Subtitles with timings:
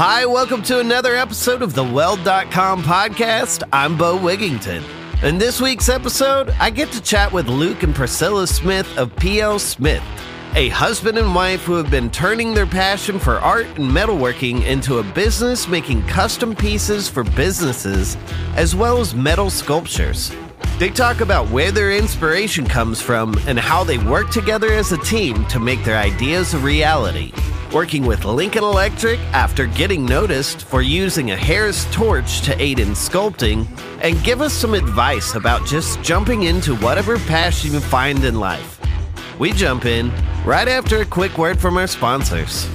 [0.00, 3.64] Hi, welcome to another episode of the Weld.com podcast.
[3.72, 4.84] I'm Beau Wigington.
[5.24, 9.58] In this week's episode, I get to chat with Luke and Priscilla Smith of PL
[9.58, 10.04] Smith,
[10.54, 14.98] a husband and wife who have been turning their passion for art and metalworking into
[14.98, 18.16] a business making custom pieces for businesses
[18.54, 20.30] as well as metal sculptures.
[20.78, 24.98] They talk about where their inspiration comes from and how they work together as a
[24.98, 27.32] team to make their ideas a reality.
[27.72, 32.90] Working with Lincoln Electric after getting noticed for using a Harris torch to aid in
[32.90, 33.66] sculpting,
[34.00, 38.80] and give us some advice about just jumping into whatever passion you find in life.
[39.38, 40.10] We jump in
[40.44, 42.68] right after a quick word from our sponsors.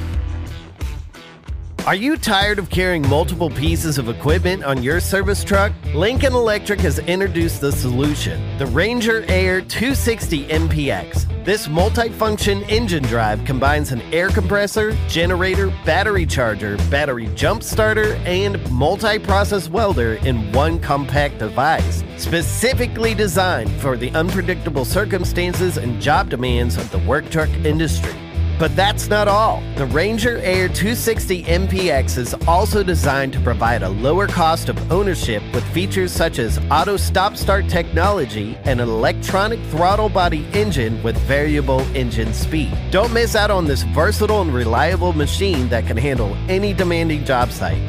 [1.86, 5.74] Are you tired of carrying multiple pieces of equipment on your service truck?
[5.94, 11.44] Lincoln Electric has introduced the solution the Ranger Air 260 MPX.
[11.44, 18.58] This multi-function engine drive combines an air compressor, generator, battery charger, battery jump starter, and
[18.72, 26.78] multi-process welder in one compact device, specifically designed for the unpredictable circumstances and job demands
[26.78, 28.16] of the work truck industry.
[28.64, 29.62] But that's not all.
[29.76, 35.44] The Ranger Air 260 MPX is also designed to provide a lower cost of ownership
[35.54, 41.18] with features such as auto stop start technology and an electronic throttle body engine with
[41.28, 42.74] variable engine speed.
[42.90, 47.52] Don't miss out on this versatile and reliable machine that can handle any demanding job
[47.52, 47.84] site.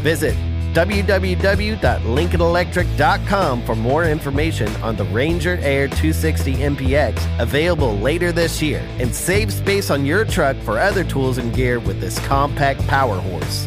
[0.00, 0.36] Visit
[0.76, 9.14] www.lincolnelectric.com for more information on the Ranger Air 260 MPX available later this year and
[9.14, 13.66] save space on your truck for other tools and gear with this compact power horse.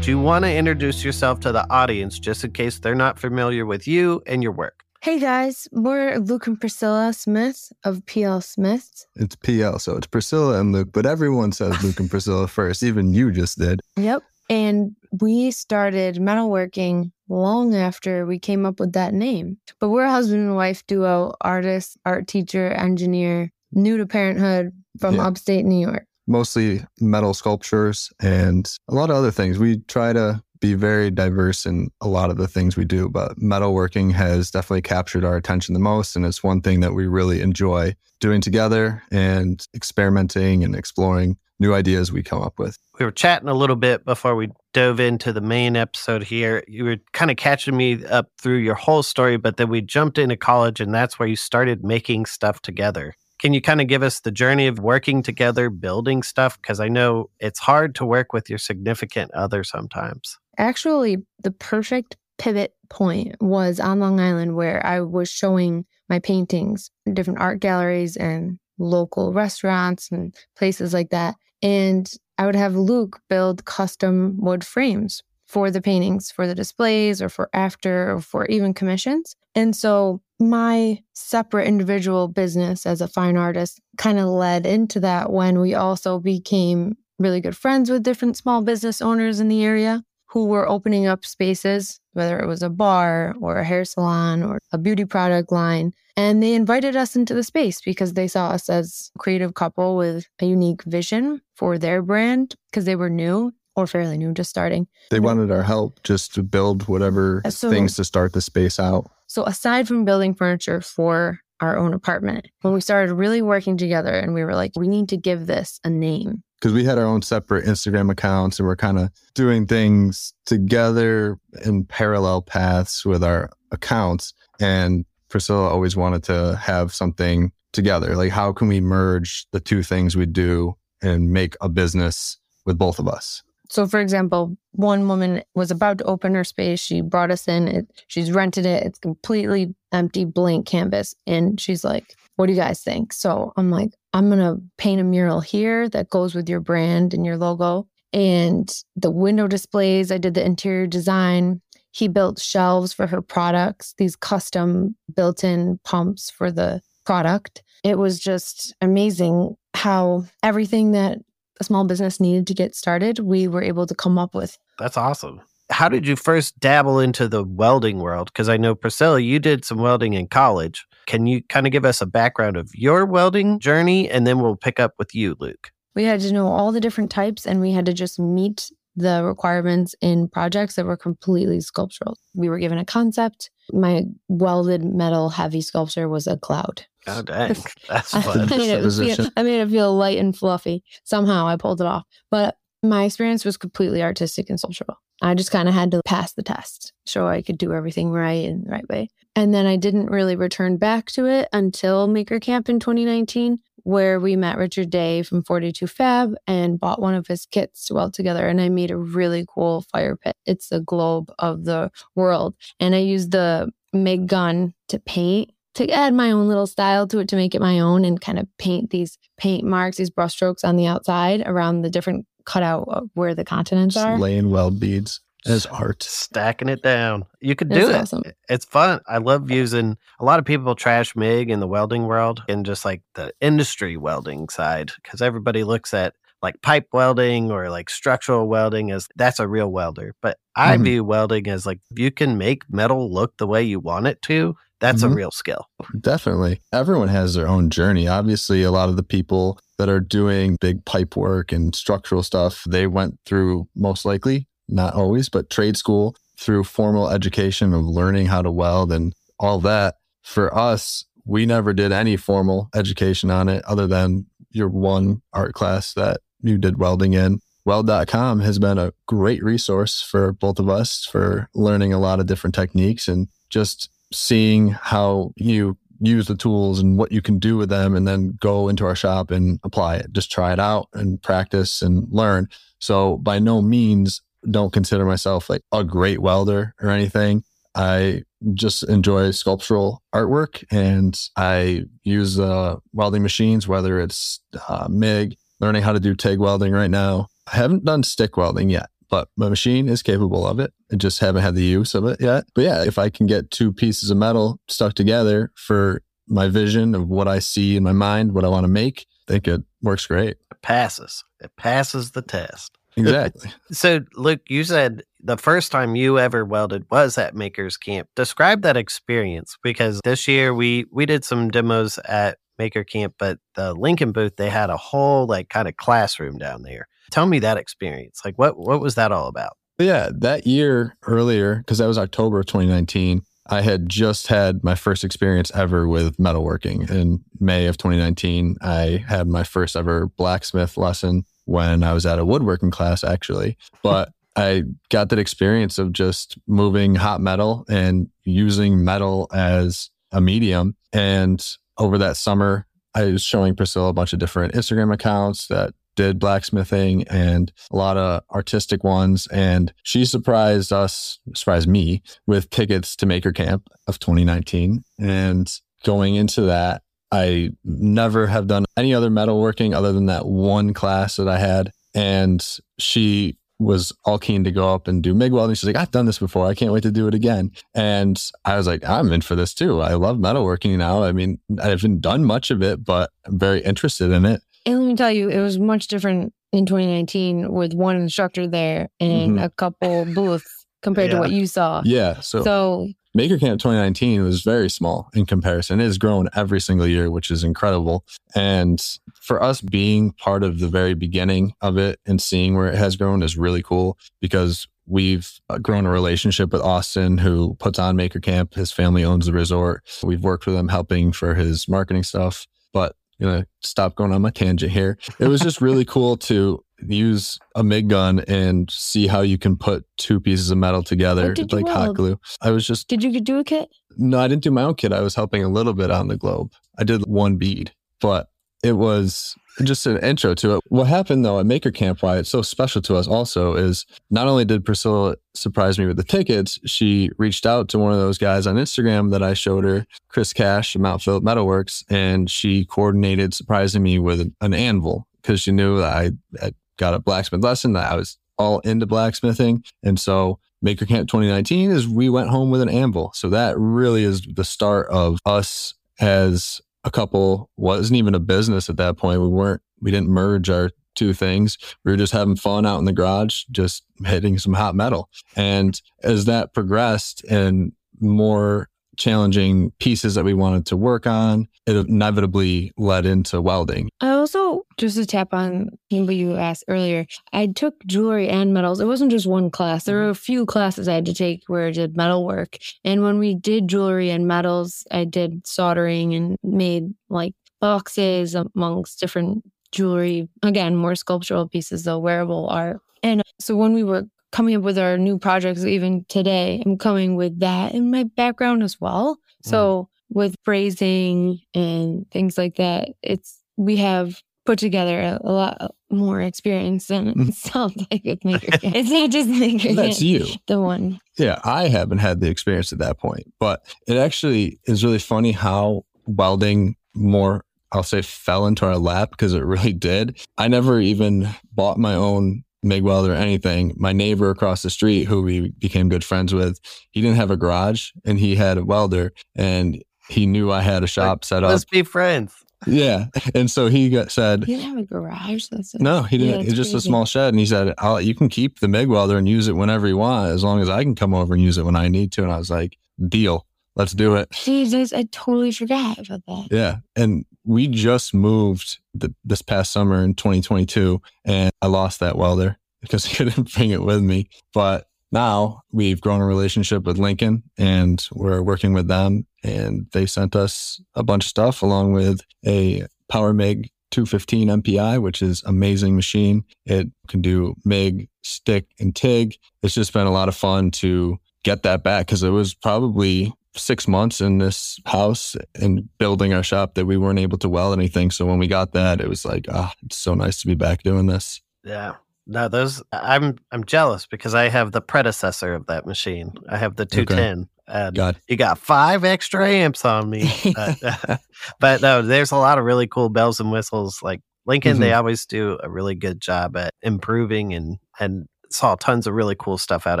[0.00, 3.66] Do you want to introduce yourself to the audience just in case they're not familiar
[3.66, 4.82] with you and your work?
[5.02, 9.06] Hey guys, we're Luke and Priscilla Smith of PL Smith.
[9.14, 12.82] It's PL, so it's Priscilla and Luke, but everyone says Luke and Priscilla first.
[12.82, 13.78] Even you just did.
[13.96, 14.24] Yep.
[14.50, 19.58] And we started metalworking long after we came up with that name.
[19.78, 25.14] But we're a husband and wife duo, artist, art teacher, engineer, new to parenthood from
[25.14, 25.26] Yeah.
[25.28, 26.04] upstate New York.
[26.26, 29.58] Mostly metal sculptures and a lot of other things.
[29.58, 33.38] We try to be very diverse in a lot of the things we do, but
[33.38, 36.16] metalworking has definitely captured our attention the most.
[36.16, 41.72] And it's one thing that we really enjoy doing together and experimenting and exploring new
[41.72, 42.76] ideas we come up with.
[43.00, 46.62] We were chatting a little bit before we dove into the main episode here.
[46.68, 50.18] You were kind of catching me up through your whole story, but then we jumped
[50.18, 53.14] into college and that's where you started making stuff together.
[53.38, 56.60] Can you kind of give us the journey of working together, building stuff?
[56.60, 60.38] Because I know it's hard to work with your significant other sometimes.
[60.58, 66.90] Actually, the perfect pivot point was on Long Island where I was showing my paintings
[67.06, 71.36] in different art galleries and local restaurants and places like that.
[71.62, 72.10] And
[72.40, 77.28] I would have Luke build custom wood frames for the paintings, for the displays, or
[77.28, 79.36] for after, or for even commissions.
[79.54, 85.30] And so my separate individual business as a fine artist kind of led into that
[85.30, 90.02] when we also became really good friends with different small business owners in the area
[90.30, 94.58] who were opening up spaces, whether it was a bar or a hair salon or
[94.72, 95.92] a beauty product line.
[96.16, 99.96] And they invited us into the space because they saw us as a creative couple
[99.96, 104.50] with a unique vision for their brand because they were new or fairly new, just
[104.50, 104.86] starting.
[105.10, 108.78] They wanted our help just to build whatever Uh, so- things to start the space
[108.78, 109.10] out.
[109.26, 114.12] So, aside from building furniture for our own apartment, when we started really working together
[114.12, 116.42] and we were like, we need to give this a name.
[116.60, 121.38] because we had our own separate Instagram accounts and we're kind of doing things together
[121.64, 124.34] in parallel paths with our accounts.
[124.60, 128.16] And Priscilla always wanted to have something together.
[128.16, 132.36] Like, how can we merge the two things we do and make a business
[132.66, 133.42] with both of us?
[133.70, 136.80] So, for example, one woman was about to open her space.
[136.80, 137.68] She brought us in.
[137.68, 138.82] It, she's rented it.
[138.82, 141.14] It's completely empty, blank canvas.
[141.24, 143.12] And she's like, What do you guys think?
[143.12, 147.14] So I'm like, I'm going to paint a mural here that goes with your brand
[147.14, 147.86] and your logo.
[148.12, 151.60] And the window displays, I did the interior design.
[151.92, 157.62] He built shelves for her products, these custom built in pumps for the product.
[157.84, 161.18] It was just amazing how everything that
[161.60, 164.58] a small business needed to get started, we were able to come up with.
[164.78, 165.42] That's awesome.
[165.70, 168.26] how did you first dabble into the welding world?
[168.32, 170.84] Because I know Priscilla, you did some welding in college.
[171.06, 174.56] Can you kind of give us a background of your welding journey, and then we'll
[174.56, 175.70] pick up with you, Luke.
[175.94, 179.22] We had to know all the different types, and we had to just meet the
[179.24, 182.18] requirements in projects that were completely sculptural.
[182.34, 183.50] We were given a concept.
[183.72, 186.86] My welded metal heavy sculpture was a cloud.
[187.06, 187.56] Oh, dang.
[187.88, 190.84] That's I made, it feel, I made it feel light and fluffy.
[191.04, 192.04] Somehow I pulled it off.
[192.30, 194.98] But my experience was completely artistic and social.
[195.22, 198.44] I just kind of had to pass the test, show I could do everything right
[198.44, 199.08] in the right way.
[199.36, 204.18] And then I didn't really return back to it until Maker Camp in 2019, where
[204.18, 208.14] we met Richard Day from 42 Fab and bought one of his kits to weld
[208.14, 208.48] together.
[208.48, 210.36] And I made a really cool fire pit.
[210.46, 212.54] It's the globe of the world.
[212.80, 217.18] And I used the MIG gun to paint to add my own little style to
[217.20, 220.64] it to make it my own and kind of paint these paint marks, these brushstrokes
[220.64, 224.18] on the outside around the different cutout of where the continents Just are.
[224.18, 226.02] laying weld beads as art.
[226.02, 227.24] Stacking it down.
[227.40, 227.96] You could It's do it.
[227.96, 228.22] awesome.
[228.48, 229.00] It's fun.
[229.08, 232.84] I love using a lot of people trash MIG in the welding world and just
[232.84, 238.48] like the industry welding side because everybody looks at like pipe welding or like structural
[238.48, 240.14] welding as that's a real welder.
[240.22, 240.84] But I Mhm.
[240.84, 244.56] view welding as like you can make metal look the way you want it to,
[244.80, 245.12] that's Mhm.
[245.12, 245.66] a real skill.
[246.00, 246.60] Definitely.
[246.72, 248.08] Everyone has their own journey.
[248.08, 252.64] Obviously, a lot of the people that are doing big pipe work and structural stuff,
[252.68, 258.26] they went through most likely, not always, but trade school through formal education of learning
[258.26, 259.96] how to weld and all that.
[260.22, 265.54] For us, we never did any formal education on it other than your one art
[265.54, 267.40] class that you did welding in.
[267.66, 272.26] Weld.com has been a great resource for both of us for learning a lot of
[272.26, 277.56] different techniques and just seeing how you use the tools and what you can do
[277.56, 280.12] with them and then go into our shop and apply it.
[280.12, 282.48] Just try it out and practice and learn.
[282.78, 287.44] So by no means don't consider myself like a great welder or anything.
[287.74, 288.22] I
[288.54, 295.82] just enjoy sculptural artwork and i use uh, welding machines whether it's uh, mig learning
[295.82, 297.28] how to do TIG welding right now.
[297.52, 300.72] I haven't done stick welding yet but my machine is capable of it.
[300.90, 302.44] I just haven't had the use of it yet.
[302.54, 306.94] But yeah, if I can get two pieces of metal stuck together for my vision
[306.94, 309.62] of what I see in my mind, what I want to make, I think it
[309.82, 310.36] works great.
[310.50, 311.24] It passes.
[311.40, 312.78] It passes the test.
[312.96, 313.50] Exactly.
[313.72, 318.08] So, Luke, you said the first time you ever welded was at Makers Camp.
[318.16, 323.38] Describe that experience because this year we we did some demos at Maker Camp, but
[323.54, 326.88] the Lincoln booth they had a whole like kind of classroom down there.
[327.10, 328.20] Tell me that experience.
[328.24, 329.56] Like, what what was that all about?
[329.78, 334.74] Yeah, that year earlier, because that was October of 2019, I had just had my
[334.74, 336.88] first experience ever with metalworking.
[336.90, 342.18] In May of 2019, I had my first ever blacksmith lesson when I was at
[342.18, 343.56] a woodworking class, actually.
[343.82, 350.20] But I got that experience of just moving hot metal and using metal as a
[350.20, 350.76] medium.
[350.92, 351.44] And
[351.78, 356.18] over that summer, I was showing Priscilla a bunch of different Instagram accounts that did
[356.18, 359.26] blacksmithing and a lot of artistic ones.
[359.28, 364.82] And she surprised us, surprised me with tickets to Maker Camp of 2019.
[364.98, 365.52] And
[365.84, 366.82] going into that,
[367.12, 371.72] I never have done any other metalworking other than that one class that I had.
[371.94, 372.46] And
[372.78, 375.54] she was all keen to go up and do MIG welding.
[375.54, 376.46] She's like, I've done this before.
[376.46, 377.50] I can't wait to do it again.
[377.74, 379.80] And I was like, I'm in for this too.
[379.82, 381.02] I love metalworking now.
[381.02, 384.42] I mean, I haven't done much of it, but I'm very interested in it.
[384.66, 388.88] And let me tell you, it was much different in 2019 with one instructor there
[388.98, 389.44] and Mhm.
[389.44, 391.16] a couple booths compared Yeah.
[391.16, 391.82] to what you saw.
[391.84, 392.20] Yeah.
[392.20, 395.80] So, So Maker Camp 2019 was very small in comparison.
[395.80, 398.04] It has grown every single year, which is incredible.
[398.34, 398.80] And
[399.14, 402.96] for us being part of the very beginning of it and seeing where it has
[402.96, 407.94] grown is really cool because we've uh, grown a relationship with Austin, who puts on
[407.96, 408.54] Maker Camp.
[408.54, 409.82] His family owns the resort.
[410.02, 412.46] We've worked with him helping for his marketing stuff.
[412.72, 414.98] But gonna stop going on my tangent here.
[415.18, 419.56] It was just really cool to use a MIG gun and see how you can
[419.56, 422.18] put two pieces of metal together like hot glue.
[422.40, 423.70] I was just did you do a kit?
[423.96, 424.92] no, I didn't do my own kit.
[424.92, 426.52] I was helping a little bit on the globe.
[426.78, 428.28] I did one bead, but
[428.62, 430.64] it was just an intro to it.
[430.68, 434.26] What happened though at Maker Camp, why it's so special to us also is not
[434.26, 438.18] only did Priscilla surprise me with the tickets, she reached out to one of those
[438.18, 443.34] guys on Instagram that I showed her, Chris Cash, Mount Phillip Metalworks, and she coordinated
[443.34, 447.74] surprising me with an anvil because she knew that I had got a blacksmith lesson,
[447.74, 449.62] that I was all into blacksmithing.
[449.82, 453.12] And so Maker Camp 2019 is we went home with an anvil.
[453.14, 458.68] So that really is the start of us as a couple wasn't even a business
[458.70, 459.20] at that point.
[459.20, 461.56] We weren't we didn't merge our two things.
[461.84, 465.08] We were just having fun out in the garage, just hitting some hot metal.
[465.36, 468.69] And as that progressed and more
[469.00, 473.88] challenging pieces that we wanted to work on, it inevitably led into welding.
[474.00, 478.78] I also, just to tap on what you asked earlier, I took jewelry and metals.
[478.78, 479.84] It wasn't just one class.
[479.84, 482.58] There were a few classes I had to take where I did metal work.
[482.84, 489.00] And when we did jewelry and metals, I did soldering and made like boxes amongst
[489.00, 490.28] different jewelry.
[490.42, 492.80] Again, more sculptural pieces, though, wearable art.
[493.02, 497.16] And so when we were coming up with our new projects, even today, I'm coming
[497.16, 499.16] with that in my background as well.
[499.44, 499.50] Mm.
[499.50, 505.74] So with brazing and things like that, it's we have put together a, a lot
[505.90, 507.28] more experience than mm.
[507.28, 508.48] it sounds like with maker.
[508.62, 509.74] it's not just maker.
[509.74, 511.00] That's you, the one.
[511.16, 515.32] Yeah, I haven't had the experience at that point, but it actually is really funny
[515.32, 520.18] how welding more I'll say fell into our lap because it really did.
[520.36, 523.74] I never even bought my own MIG weld or anything.
[523.76, 527.36] My neighbor across the street, who we became good friends with, he didn't have a
[527.36, 531.44] garage and he had a welder and he knew I had a shop like, set
[531.44, 531.50] up.
[531.50, 532.34] Let's be friends.
[532.66, 533.06] Yeah.
[533.34, 535.46] And so he got said, He didn't have a garage.
[535.50, 536.40] That's a, no, he didn't.
[536.40, 536.76] Yeah, it's just crazy.
[536.76, 537.28] a small shed.
[537.28, 539.96] And he said, I'll, You can keep the MIG welder and use it whenever you
[539.96, 542.22] want, as long as I can come over and use it when I need to.
[542.22, 542.76] And I was like,
[543.08, 543.46] Deal.
[543.76, 544.30] Let's do it.
[544.30, 546.48] Jesus, I totally forgot about that.
[546.50, 546.76] Yeah.
[546.96, 552.56] And we just moved the, this past summer in 2022 and I lost that welder
[552.80, 554.28] because I couldn't bring it with me.
[554.54, 560.06] But now we've grown a relationship with Lincoln and we're working with them and they
[560.06, 565.42] sent us a bunch of stuff along with a Power MIG 215 MPI, which is
[565.44, 566.44] amazing machine.
[566.66, 569.36] It can do MIG, stick, and TIG.
[569.64, 573.32] It's just been a lot of fun to get that back because it was probably
[573.56, 577.78] six months in this house and building our shop that we weren't able to weld
[577.78, 578.10] anything.
[578.10, 580.54] So when we got that, it was like, ah, oh, it's so nice to be
[580.54, 581.40] back doing this.
[581.64, 581.94] Yeah.
[582.26, 586.32] No, those I'm I'm jealous because I have the predecessor of that machine.
[586.48, 587.38] I have the 210.
[587.40, 587.48] Okay.
[587.66, 588.20] And God.
[588.28, 590.30] you got five extra amps on me.
[590.54, 591.20] but,
[591.60, 594.00] but no, there's a lot of really cool bells and whistles.
[594.02, 594.80] Like Lincoln, mm-hmm.
[594.80, 599.36] they always do a really good job at improving and and saw tons of really
[599.38, 600.00] cool stuff out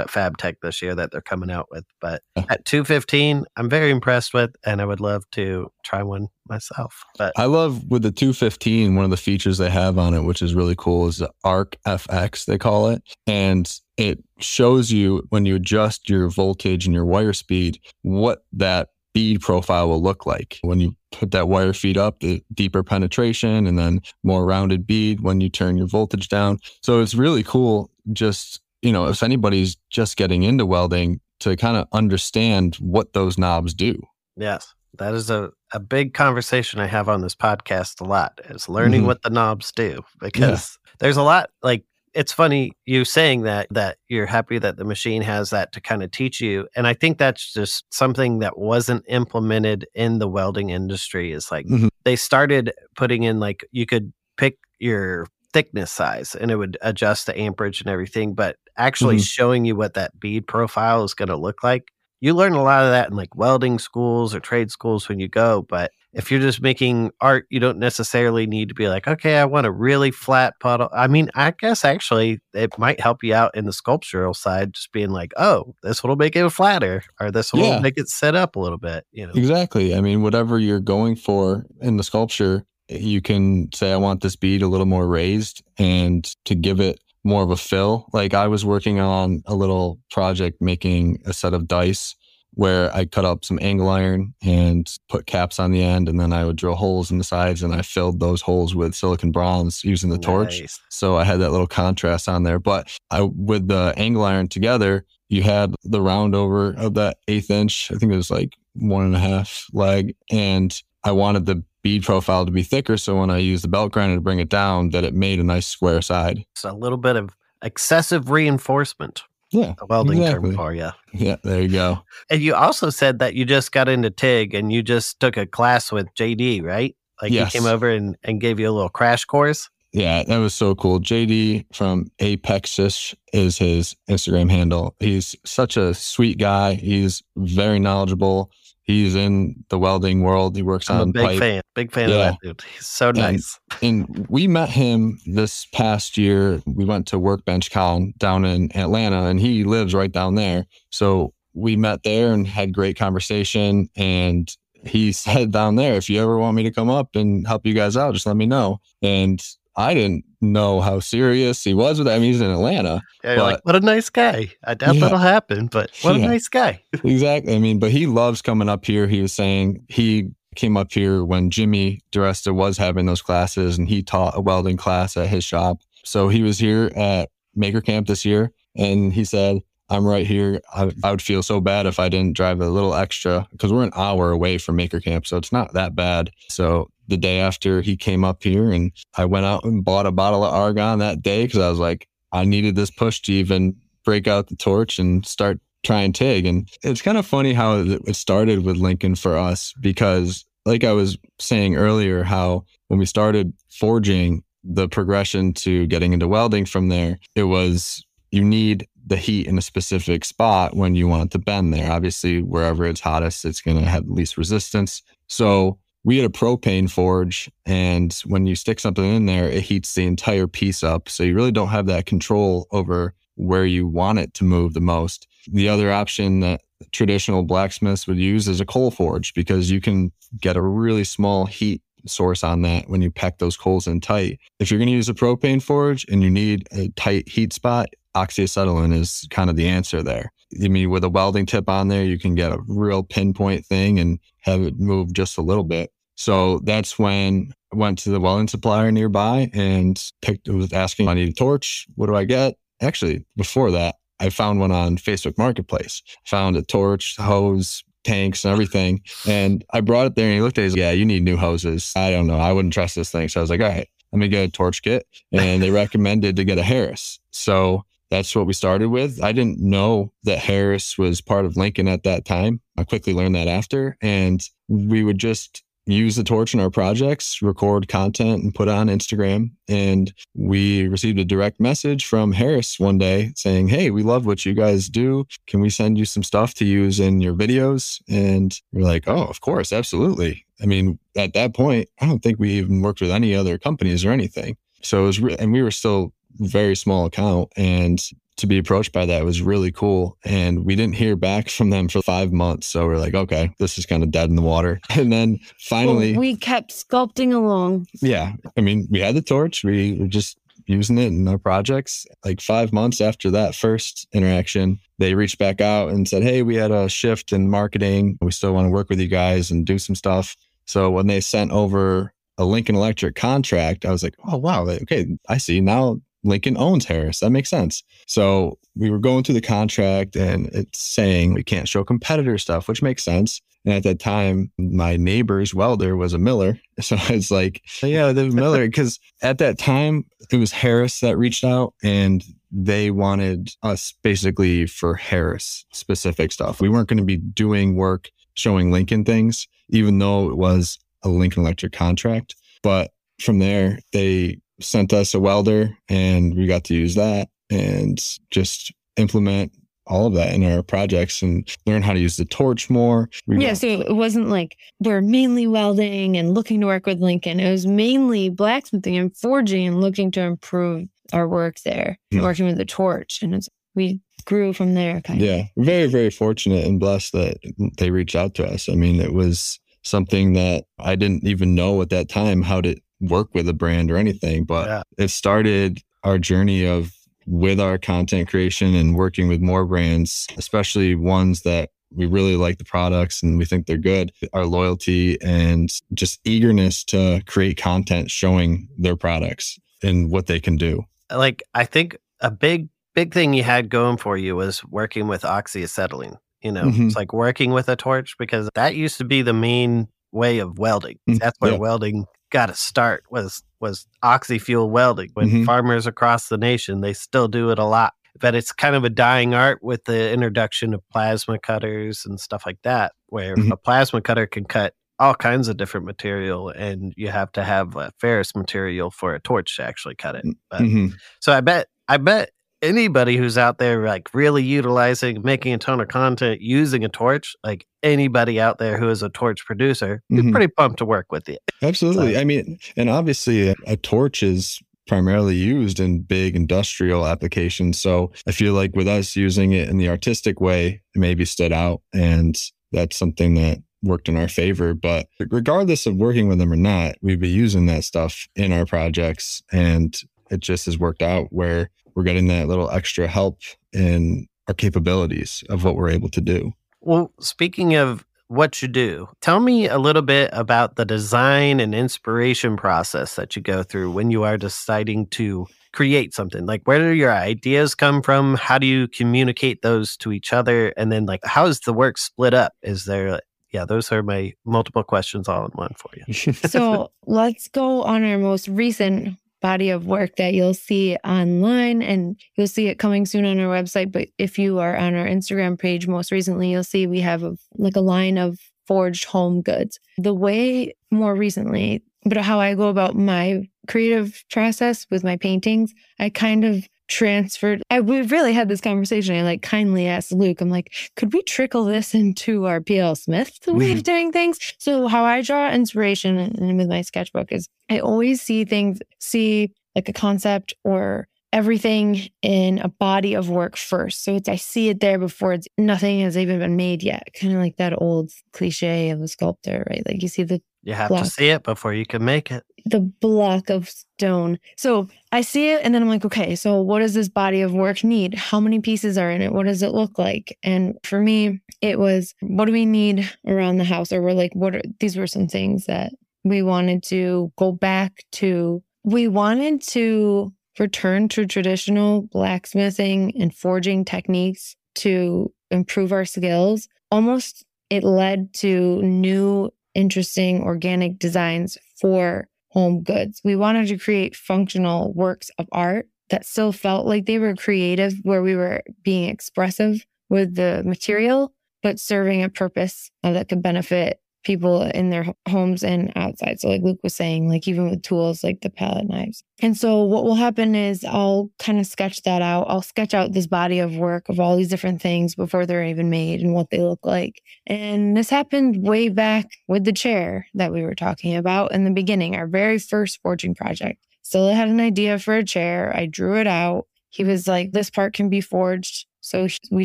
[0.00, 1.84] at FabTech this year that they're coming out with.
[2.00, 7.04] But at 215, I'm very impressed with, and I would love to try one myself.
[7.16, 10.42] But I love with the 215, one of the features they have on it, which
[10.42, 13.02] is really cool, is the Arc FX, they call it.
[13.26, 18.88] And it shows you when you adjust your voltage and your wire speed, what that
[19.12, 23.66] bead profile will look like when you put that wire feed up, the deeper penetration
[23.66, 26.58] and then more rounded bead when you turn your voltage down.
[26.82, 27.90] So it's really cool.
[28.12, 33.38] Just, you know, if anybody's just getting into welding to kind of understand what those
[33.38, 34.00] knobs do.
[34.36, 34.74] Yes.
[34.98, 39.00] That is a, a big conversation I have on this podcast a lot is learning
[39.00, 39.06] mm-hmm.
[39.06, 40.92] what the knobs do because yeah.
[40.98, 45.22] there's a lot like it's funny you saying that that you're happy that the machine
[45.22, 49.04] has that to kind of teach you and i think that's just something that wasn't
[49.08, 51.88] implemented in the welding industry is like mm-hmm.
[52.04, 57.26] they started putting in like you could pick your thickness size and it would adjust
[57.26, 59.22] the amperage and everything but actually mm-hmm.
[59.22, 62.84] showing you what that bead profile is going to look like you learn a lot
[62.84, 66.40] of that in like welding schools or trade schools when you go but if you're
[66.40, 70.10] just making art you don't necessarily need to be like okay i want a really
[70.10, 74.34] flat puddle i mean i guess actually it might help you out in the sculptural
[74.34, 77.80] side just being like oh this will make it flatter or this will yeah.
[77.80, 81.16] make it set up a little bit you know exactly i mean whatever you're going
[81.16, 85.06] for in the sculpture eh, you can say i want this bead a little more
[85.06, 88.06] raised and to give it more of a fill.
[88.12, 92.14] Like I was working on a little project making a set of dice
[92.54, 96.32] where I cut up some angle iron and put caps on the end, and then
[96.32, 99.84] I would drill holes in the sides, and I filled those holes with silicon bronze
[99.84, 100.24] using the nice.
[100.24, 100.62] torch.
[100.88, 102.58] So I had that little contrast on there.
[102.58, 107.50] But I, with the angle iron together, you had the round over of that eighth
[107.50, 107.90] inch.
[107.92, 112.04] I think it was like one and a half leg, and I wanted the bead
[112.04, 112.96] profile to be thicker.
[112.96, 115.44] So when I used the belt grinder to bring it down, that it made a
[115.44, 116.44] nice square side.
[116.52, 119.22] It's a little bit of excessive reinforcement.
[119.50, 119.74] Yeah.
[119.78, 120.50] A welding exactly.
[120.50, 120.90] term for you.
[121.12, 122.02] Yeah, there you go.
[122.30, 125.46] And you also said that you just got into TIG and you just took a
[125.46, 126.94] class with JD, right?
[127.20, 127.52] Like yes.
[127.52, 129.68] he came over and, and gave you a little crash course.
[129.92, 131.00] Yeah, that was so cool.
[131.00, 134.94] JD from Apexish is his Instagram handle.
[135.00, 136.74] He's such a sweet guy.
[136.74, 138.52] He's very knowledgeable.
[138.90, 140.56] He's in the welding world.
[140.56, 141.38] He works I'm on a big pipe.
[141.38, 141.62] fan.
[141.76, 142.14] Big fan yeah.
[142.14, 142.62] of that dude.
[142.74, 143.56] He's so nice.
[143.82, 146.60] And, and, we met him this past year.
[146.66, 150.66] We went to Workbench Con down in Atlanta, and he lives right down there.
[150.90, 153.88] So we met there and had great conversation.
[153.94, 154.52] And
[154.84, 157.74] he said down there, if you ever want me to come up and help you
[157.74, 158.80] guys out, just let me know.
[159.02, 159.40] And
[159.76, 162.16] I didn't know how serious he was with that.
[162.16, 163.02] I mean, he's in Atlanta.
[163.22, 164.52] Yeah, but, like, what a nice guy.
[164.64, 166.82] I doubt yeah, that'll happen, but what yeah, a nice guy.
[167.04, 167.54] exactly.
[167.54, 169.06] I mean, but he loves coming up here.
[169.06, 173.88] He was saying he came up here when Jimmy DiResta was having those classes and
[173.88, 175.78] he taught a welding class at his shop.
[176.04, 180.60] So he was here at Maker Camp this year and he said, I'm right here.
[180.72, 183.82] I, I, would feel so bad if I didn't drive a little extra because we're
[183.82, 185.26] an hour away from Maker Camp.
[185.26, 186.30] So it's not that bad.
[186.48, 190.12] So the day after he came up here and I went out and bought a
[190.12, 193.76] bottle of Argon that day because I was like, I needed this push to even
[194.04, 196.46] break out the torch and start trying TIG.
[196.46, 200.92] And it's kind of funny how it started with Lincoln for us because, like I
[200.92, 206.88] was saying earlier, how when we started forging, the progression to getting into welding from
[206.88, 211.30] there, it was you need the heat in a specific spot when you want it
[211.32, 211.90] to bend there.
[211.90, 215.02] Obviously, wherever it's hottest, it's going to have least resistance.
[215.26, 219.94] So we had a propane forge, and when you stick something in there, it heats
[219.94, 221.08] the entire piece up.
[221.08, 224.80] So you really don't have that control over where you want it to move the
[224.80, 225.26] most.
[225.50, 230.12] The other option that traditional blacksmiths would use is a coal forge because you can
[230.40, 234.38] get a really small heat source on that when you pack those coals in tight.
[234.58, 237.90] If you're going to use a propane forge and you need a tight heat spot,
[238.16, 240.32] oxyacetylene is kind of the answer there.
[240.62, 243.98] I mean, with a welding tip on there, you can get a real pinpoint thing
[243.98, 245.90] and have it move just a little bit.
[246.16, 251.14] So that's when I went to the welding supplier nearby and picked, was asking, I
[251.14, 251.86] need a torch.
[251.94, 252.56] What do I get?
[252.82, 256.02] Actually, before that, I found one on Facebook Marketplace.
[256.26, 259.02] Found a torch, hose, tanks and everything.
[259.26, 260.76] And I brought it there and he looked at it.
[260.76, 261.92] yeah, you need new hoses.
[261.96, 262.38] I don't know.
[262.38, 263.28] I wouldn't trust this thing.
[263.28, 265.06] So I was like, all right, let me get a torch kit.
[265.32, 267.20] And they recommended to get a Harris.
[267.30, 269.22] So that's what we started with.
[269.22, 272.60] I didn't know that Harris was part of Lincoln at that time.
[272.76, 273.96] I quickly learned that after.
[274.02, 278.88] And we would just use the torch in our projects, record content, and put on
[278.88, 279.50] Instagram.
[279.68, 284.44] And we received a direct message from Harris one day saying, Hey, we love what
[284.44, 285.26] you guys do.
[285.46, 288.00] Can we send you some stuff to use in your videos?
[288.08, 290.44] And we're like, Oh, of course, absolutely.
[290.62, 294.04] I mean, at that point, I don't think we even worked with any other companies
[294.04, 294.56] or anything.
[294.82, 297.52] So it was, re- and we were still very small account.
[297.56, 298.00] And
[298.36, 300.16] to be approached by that was really cool.
[300.24, 302.66] And we didn't hear back from them for five months.
[302.66, 304.80] So we're like, okay, this is kind of dead in the water.
[304.90, 307.86] And then finally, well, we kept sculpting along.
[308.02, 308.32] Yeah.
[308.56, 312.06] I mean, we had the torch, we were just using it in our projects.
[312.24, 316.54] Like five months after that first interaction, they reached back out and said, Hey, we
[316.54, 318.18] had a shift in marketing.
[318.20, 320.36] We still want to work with you guys and do some stuff.
[320.66, 324.66] So when they sent over a Lincoln Electric contract, I was like, oh, wow.
[324.66, 325.06] Okay.
[325.28, 325.60] I see.
[325.60, 327.20] Now Lincoln owns Harris.
[327.20, 327.82] That makes sense.
[328.06, 332.68] So we were going through the contract and it's saying we can't show competitor stuff,
[332.68, 333.40] which makes sense.
[333.64, 336.58] And at that time, my neighbor's welder was a Miller.
[336.80, 338.66] So I was like, yeah, the Miller.
[338.66, 344.66] Because at that time, it was Harris that reached out and they wanted us basically
[344.66, 346.58] for Harris specific stuff.
[346.58, 351.10] We weren't going to be doing work showing Lincoln things, even though it was a
[351.10, 352.34] Lincoln Electric contract.
[352.62, 358.00] But from there, they sent us a welder and we got to use that and
[358.30, 359.52] just implement
[359.86, 363.10] all of that in our projects and learn how to use the torch more.
[363.26, 367.40] We yeah, so it wasn't like we're mainly welding and looking to work with Lincoln.
[367.40, 372.24] It was mainly blacksmithing and forging and looking to improve our work there, mm-hmm.
[372.24, 373.20] working with the torch.
[373.22, 375.00] And it's, we grew from there.
[375.00, 375.46] Kind yeah, of.
[375.56, 377.38] very, very fortunate and blessed that
[377.78, 378.68] they reached out to us.
[378.68, 382.76] I mean, it was something that I didn't even know at that time how to
[383.00, 384.82] work with a brand or anything, but yeah.
[384.98, 386.92] it started our journey of
[387.26, 392.58] with our content creation and working with more brands, especially ones that we really like
[392.58, 394.12] the products and we think they're good.
[394.32, 400.56] Our loyalty and just eagerness to create content showing their products and what they can
[400.56, 400.84] do.
[401.10, 405.22] Like, I think a big, big thing you had going for you was working with
[405.22, 406.16] oxyacetylene.
[406.42, 406.86] You know, mm-hmm.
[406.86, 410.58] it's like working with a torch because that used to be the main way of
[410.58, 410.98] welding.
[411.08, 411.58] Mm, That's where yeah.
[411.58, 415.10] welding got to start was was oxy fuel welding.
[415.14, 415.44] When mm-hmm.
[415.44, 417.92] farmers across the nation, they still do it a lot.
[418.18, 422.42] But it's kind of a dying art with the introduction of plasma cutters and stuff
[422.44, 423.52] like that, where mm-hmm.
[423.52, 427.74] a plasma cutter can cut all kinds of different material, and you have to have
[427.76, 430.26] a ferrous material for a torch to actually cut it.
[430.50, 430.88] But, mm-hmm.
[431.20, 432.30] So I bet I bet
[432.62, 437.34] anybody who's out there like really utilizing making a ton of content using a torch
[437.42, 440.28] like anybody out there who is a torch producer mm-hmm.
[440.28, 442.20] is pretty pumped to work with you absolutely so.
[442.20, 448.10] i mean and obviously a, a torch is primarily used in big industrial applications so
[448.26, 451.80] i feel like with us using it in the artistic way it maybe stood out
[451.94, 454.74] and that's something that worked in our favor.
[454.74, 458.66] But regardless of working with them or not, we'd be using that stuff in our
[458.66, 459.42] projects.
[459.52, 459.96] And
[460.30, 463.40] it just has worked out where we're getting that little extra help
[463.74, 466.50] in our capabilities of what we're able to do.
[466.80, 471.74] Well, speaking of what you do, tell me a little bit about the design and
[471.74, 476.46] inspiration process that you go through when you are deciding to create something.
[476.46, 478.36] Like, where do your ideas come from?
[478.36, 480.72] How do you communicate those to each other?
[480.78, 482.54] And then, like, how is the work split up?
[482.62, 483.20] Is there,
[483.52, 486.32] yeah, those are my multiple questions all in one for you.
[486.32, 492.20] so let's go on our most recent body of work that you'll see online and
[492.36, 493.90] you'll see it coming soon on our website.
[493.90, 497.36] But if you are on our Instagram page most recently, you'll see we have a,
[497.56, 499.80] like a line of forged home goods.
[499.98, 505.72] The way more recently, but how I go about my creative process with my paintings,
[505.98, 507.62] I kind of transferred.
[507.70, 509.14] I, we really had this conversation.
[509.14, 513.38] I like kindly asked Luke, I'm like, could we trickle this into our PL Smith
[513.46, 514.38] way of doing things?
[514.58, 519.52] So how I draw inspiration and with my sketchbook is I always see things, see
[519.74, 524.04] like a concept or everything in a body of work first.
[524.04, 527.08] So it's I see it there before it's nothing has even been made yet.
[527.18, 529.82] Kind of like that old cliche of a sculptor, right?
[529.86, 532.44] Like you see the you have block, to see it before you can make it.
[532.66, 534.38] The block of stone.
[534.56, 537.52] So I see it and then I'm like, okay, so what does this body of
[537.52, 538.14] work need?
[538.14, 539.32] How many pieces are in it?
[539.32, 540.36] What does it look like?
[540.42, 543.92] And for me, it was what do we need around the house?
[543.92, 545.92] Or we're like, what are these were some things that
[546.24, 548.62] we wanted to go back to.
[548.84, 556.68] We wanted to return to traditional blacksmithing and forging techniques to improve our skills.
[556.90, 563.20] Almost it led to new, interesting organic designs for home goods.
[563.24, 567.94] We wanted to create functional works of art that still felt like they were creative,
[568.02, 573.42] where we were being expressive with the material, but serving a purpose uh, that could
[573.42, 576.40] benefit people in their homes and outside.
[576.40, 579.22] So, like Luke was saying, like even with tools like the palette knives.
[579.40, 582.46] And so, what will happen is I'll kind of sketch that out.
[582.48, 585.90] I'll sketch out this body of work of all these different things before they're even
[585.90, 587.22] made and what they look like.
[587.46, 591.70] And this happened way back with the chair that we were talking about in the
[591.70, 593.86] beginning, our very first forging project.
[594.02, 595.74] So, I had an idea for a chair.
[595.74, 596.66] I drew it out.
[596.90, 598.86] He was like, This part can be forged.
[599.00, 599.64] So, we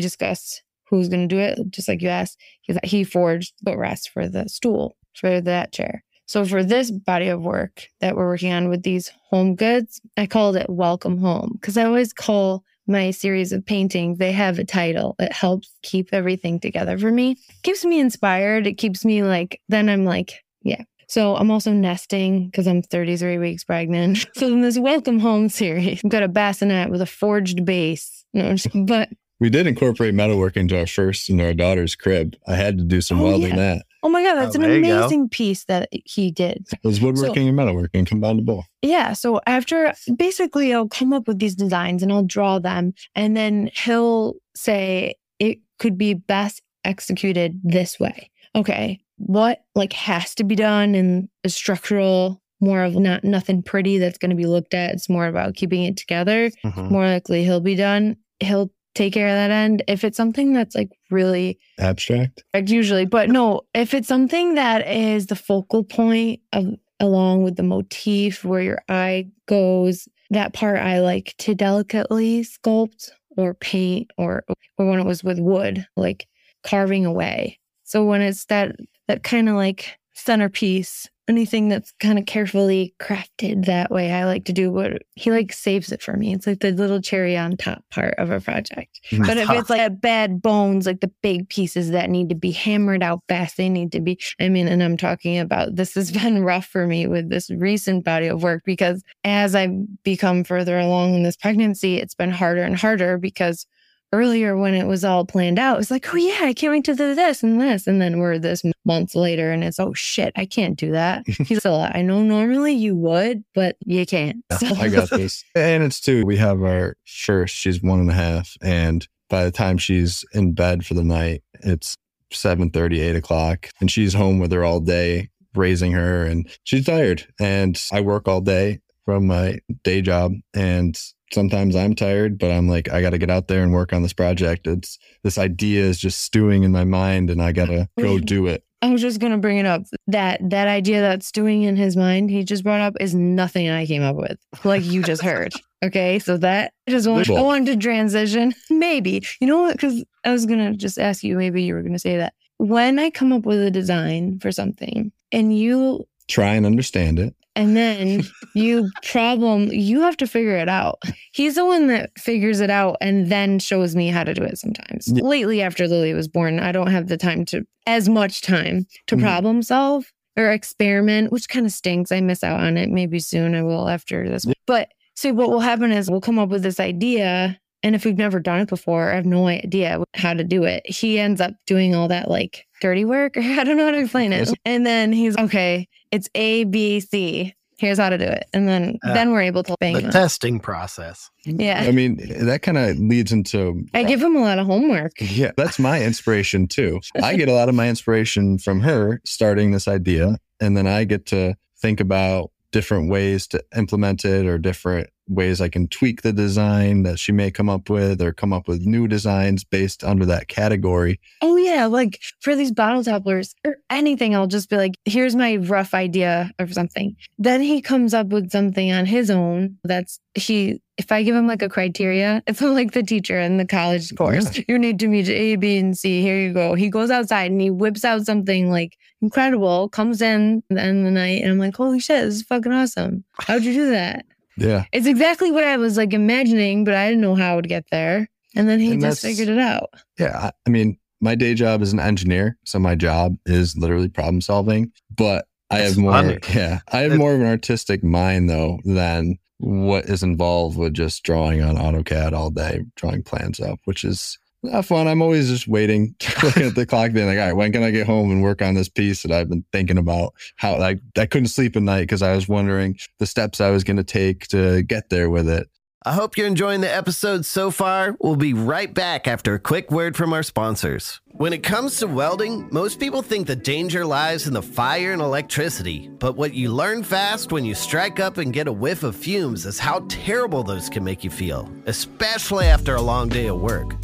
[0.00, 2.38] discussed who's going to do it, just like you asked,
[2.84, 6.04] he forged the rest for the stool for that chair.
[6.26, 10.26] So for this body of work that we're working on with these home goods, I
[10.26, 14.64] called it Welcome Home because I always call my series of paintings, they have a
[14.64, 15.16] title.
[15.18, 17.32] It helps keep everything together for me.
[17.32, 18.66] It keeps me inspired.
[18.66, 20.82] It keeps me like, then I'm like, yeah.
[21.08, 24.26] So I'm also nesting because I'm 33 weeks pregnant.
[24.36, 28.24] So in this Welcome Home series, I've got a bassinet with a forged base.
[28.34, 29.08] No, but
[29.40, 32.36] we did incorporate metalwork into our first and our daughter's crib.
[32.46, 33.56] I had to do some oh, welding yeah.
[33.56, 33.86] that.
[34.02, 36.66] Oh my god, that's oh, an amazing piece that he did.
[36.72, 38.64] It was woodworking so, and metalworking combined both.
[38.82, 39.12] Yeah.
[39.12, 43.70] So after basically I'll come up with these designs and I'll draw them and then
[43.74, 48.30] he'll say it could be best executed this way.
[48.54, 49.00] Okay.
[49.16, 54.18] What like has to be done and a structural more of not nothing pretty that's
[54.18, 54.94] going to be looked at.
[54.94, 56.50] It's more about keeping it together.
[56.64, 56.88] Mm-hmm.
[56.88, 58.16] More likely he'll be done.
[58.40, 59.82] He'll take care of that end.
[59.86, 65.26] If it's something that's like really abstract, usually, but no, if it's something that is
[65.26, 71.00] the focal point of along with the motif where your eye goes, that part I
[71.00, 74.44] like to delicately sculpt or paint or
[74.78, 76.26] or when it was with wood, like
[76.64, 77.60] carving away.
[77.84, 78.76] So when it's that
[79.08, 84.12] that kind of like centerpiece anything that's kind of carefully crafted that way.
[84.12, 86.32] I like to do what he like saves it for me.
[86.32, 89.00] It's like the little cherry on top part of a project.
[89.26, 93.02] But if it's like bad bones, like the big pieces that need to be hammered
[93.02, 94.18] out fast, they need to be.
[94.38, 98.04] I mean, and I'm talking about this has been rough for me with this recent
[98.04, 102.62] body of work because as I've become further along in this pregnancy, it's been harder
[102.62, 103.66] and harder because
[104.12, 106.94] earlier when it was all planned out, it's like, oh yeah, I can't wait to
[106.94, 107.86] do this and this.
[107.86, 111.26] And then we're this months later and it's, oh shit, I can't do that.
[111.26, 114.44] He's like, I know normally you would, but you can't.
[114.58, 114.74] So.
[114.76, 115.44] I got this.
[115.54, 116.24] And it's two.
[116.24, 118.56] We have our first, she's one and a half.
[118.62, 121.96] And by the time she's in bed for the night, it's
[122.32, 123.68] 7 30, 8 o'clock.
[123.80, 126.24] And she's home with her all day, raising her.
[126.24, 127.26] And she's tired.
[127.40, 130.32] And I work all day from my day job.
[130.54, 130.98] And
[131.32, 134.02] sometimes I'm tired, but I'm like, I got to get out there and work on
[134.02, 134.66] this project.
[134.66, 138.46] It's this idea is just stewing in my mind and I got to go do
[138.46, 138.64] it.
[138.82, 139.82] I was just going to bring it up.
[140.06, 143.86] That that idea that's stewing in his mind, he just brought up is nothing I
[143.86, 144.38] came up with.
[144.64, 145.52] Like you just heard.
[145.84, 148.54] Okay, so that just want, I wanted to transition.
[148.70, 149.74] Maybe you know what?
[149.74, 151.36] Because I was gonna just ask you.
[151.36, 155.12] Maybe you were gonna say that when I come up with a design for something
[155.32, 157.34] and you Try and understand it.
[157.54, 158.22] and then
[158.54, 160.98] you problem you have to figure it out
[161.32, 164.58] he's the one that figures it out and then shows me how to do it
[164.58, 165.22] sometimes Yeah.
[165.24, 169.16] lately after lily was born i don't have the time to as much time to
[169.16, 169.20] Mhm.
[169.22, 173.54] problem solve or experiment which kind of stinks i miss out on it maybe soon
[173.54, 174.52] i will after this Yeah.
[174.66, 178.16] but so what will happen is we'll come up with this idea and if we've
[178.18, 180.82] never done it before, I have no idea how to do it.
[180.88, 183.36] He ends up doing all that like dirty work.
[183.36, 184.50] I don't know how to explain it.
[184.64, 187.54] And then he's okay, it's A, B, C.
[187.78, 188.46] Here's how to do it.
[188.54, 190.10] And then Uh, then we're able to bang the him.
[190.10, 191.28] testing process.
[191.44, 191.84] Yeah.
[191.86, 195.12] I mean, that kind of leads into I give him a lot of homework.
[195.20, 197.00] Yeah, that's my inspiration too.
[197.22, 201.04] I get a lot of my inspiration from her starting this idea, and then I
[201.04, 206.20] get to think about different ways to implement it or different ways I can tweak
[206.20, 210.04] the design that she may come up with or come up with new designs based
[210.04, 211.18] under that category.
[211.40, 215.56] Oh yeah, like for these bottle topplers or anything, I'll just be like, here's my
[215.56, 217.16] rough idea of something.
[217.38, 221.46] Then he comes up with something on his own that's he if I give him
[221.46, 224.60] like a criteria, it's like the teacher in the college course.
[224.68, 226.20] You need to meet A, B, and C.
[226.20, 226.74] Here you go.
[226.74, 230.98] He goes outside and he whips out something like incredible, comes in at the end
[230.98, 233.24] of the night, and I'm like, holy shit, this is fucking awesome.
[233.40, 234.24] How'd you do that?
[234.56, 234.84] Yeah.
[234.92, 237.84] It's exactly what I was like imagining, but I didn't know how I would get
[237.90, 238.28] there.
[238.54, 239.90] And then he And just figured it out.
[240.18, 240.36] Yeah.
[240.38, 242.56] I- I mean, my day job is an engineer.
[242.64, 246.38] So my job is literally problem solving, but I That's have more, funny.
[246.54, 251.22] yeah, I have more of an artistic mind though than what is involved with just
[251.22, 254.38] drawing on AutoCAD all day, drawing plans up, which is
[254.70, 255.08] not fun.
[255.08, 257.90] I'm always just waiting, looking at the clock, being like, all right, when can I
[257.90, 260.34] get home and work on this piece that I've been thinking about?
[260.56, 263.84] How like I couldn't sleep at night because I was wondering the steps I was
[263.84, 265.68] going to take to get there with it.
[266.06, 268.16] I hope you're enjoying the episode so far.
[268.20, 271.20] We'll be right back after a quick word from our sponsors.
[271.32, 275.20] When it comes to welding, most people think the danger lies in the fire and
[275.20, 276.08] electricity.
[276.20, 279.66] But what you learn fast when you strike up and get a whiff of fumes
[279.66, 283.96] is how terrible those can make you feel, especially after a long day of work.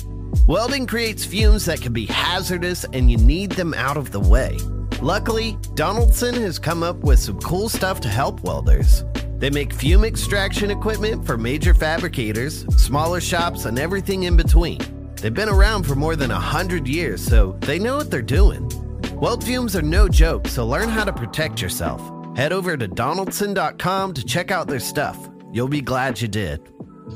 [0.46, 4.58] Welding creates fumes that can be hazardous and you need them out of the way.
[5.00, 9.04] Luckily, Donaldson has come up with some cool stuff to help welders.
[9.38, 14.78] They make fume extraction equipment for major fabricators, smaller shops, and everything in between.
[15.16, 18.68] They've been around for more than 100 years, so they know what they're doing.
[19.14, 22.00] Weld fumes are no joke, so learn how to protect yourself.
[22.36, 25.28] Head over to donaldson.com to check out their stuff.
[25.52, 26.60] You'll be glad you did.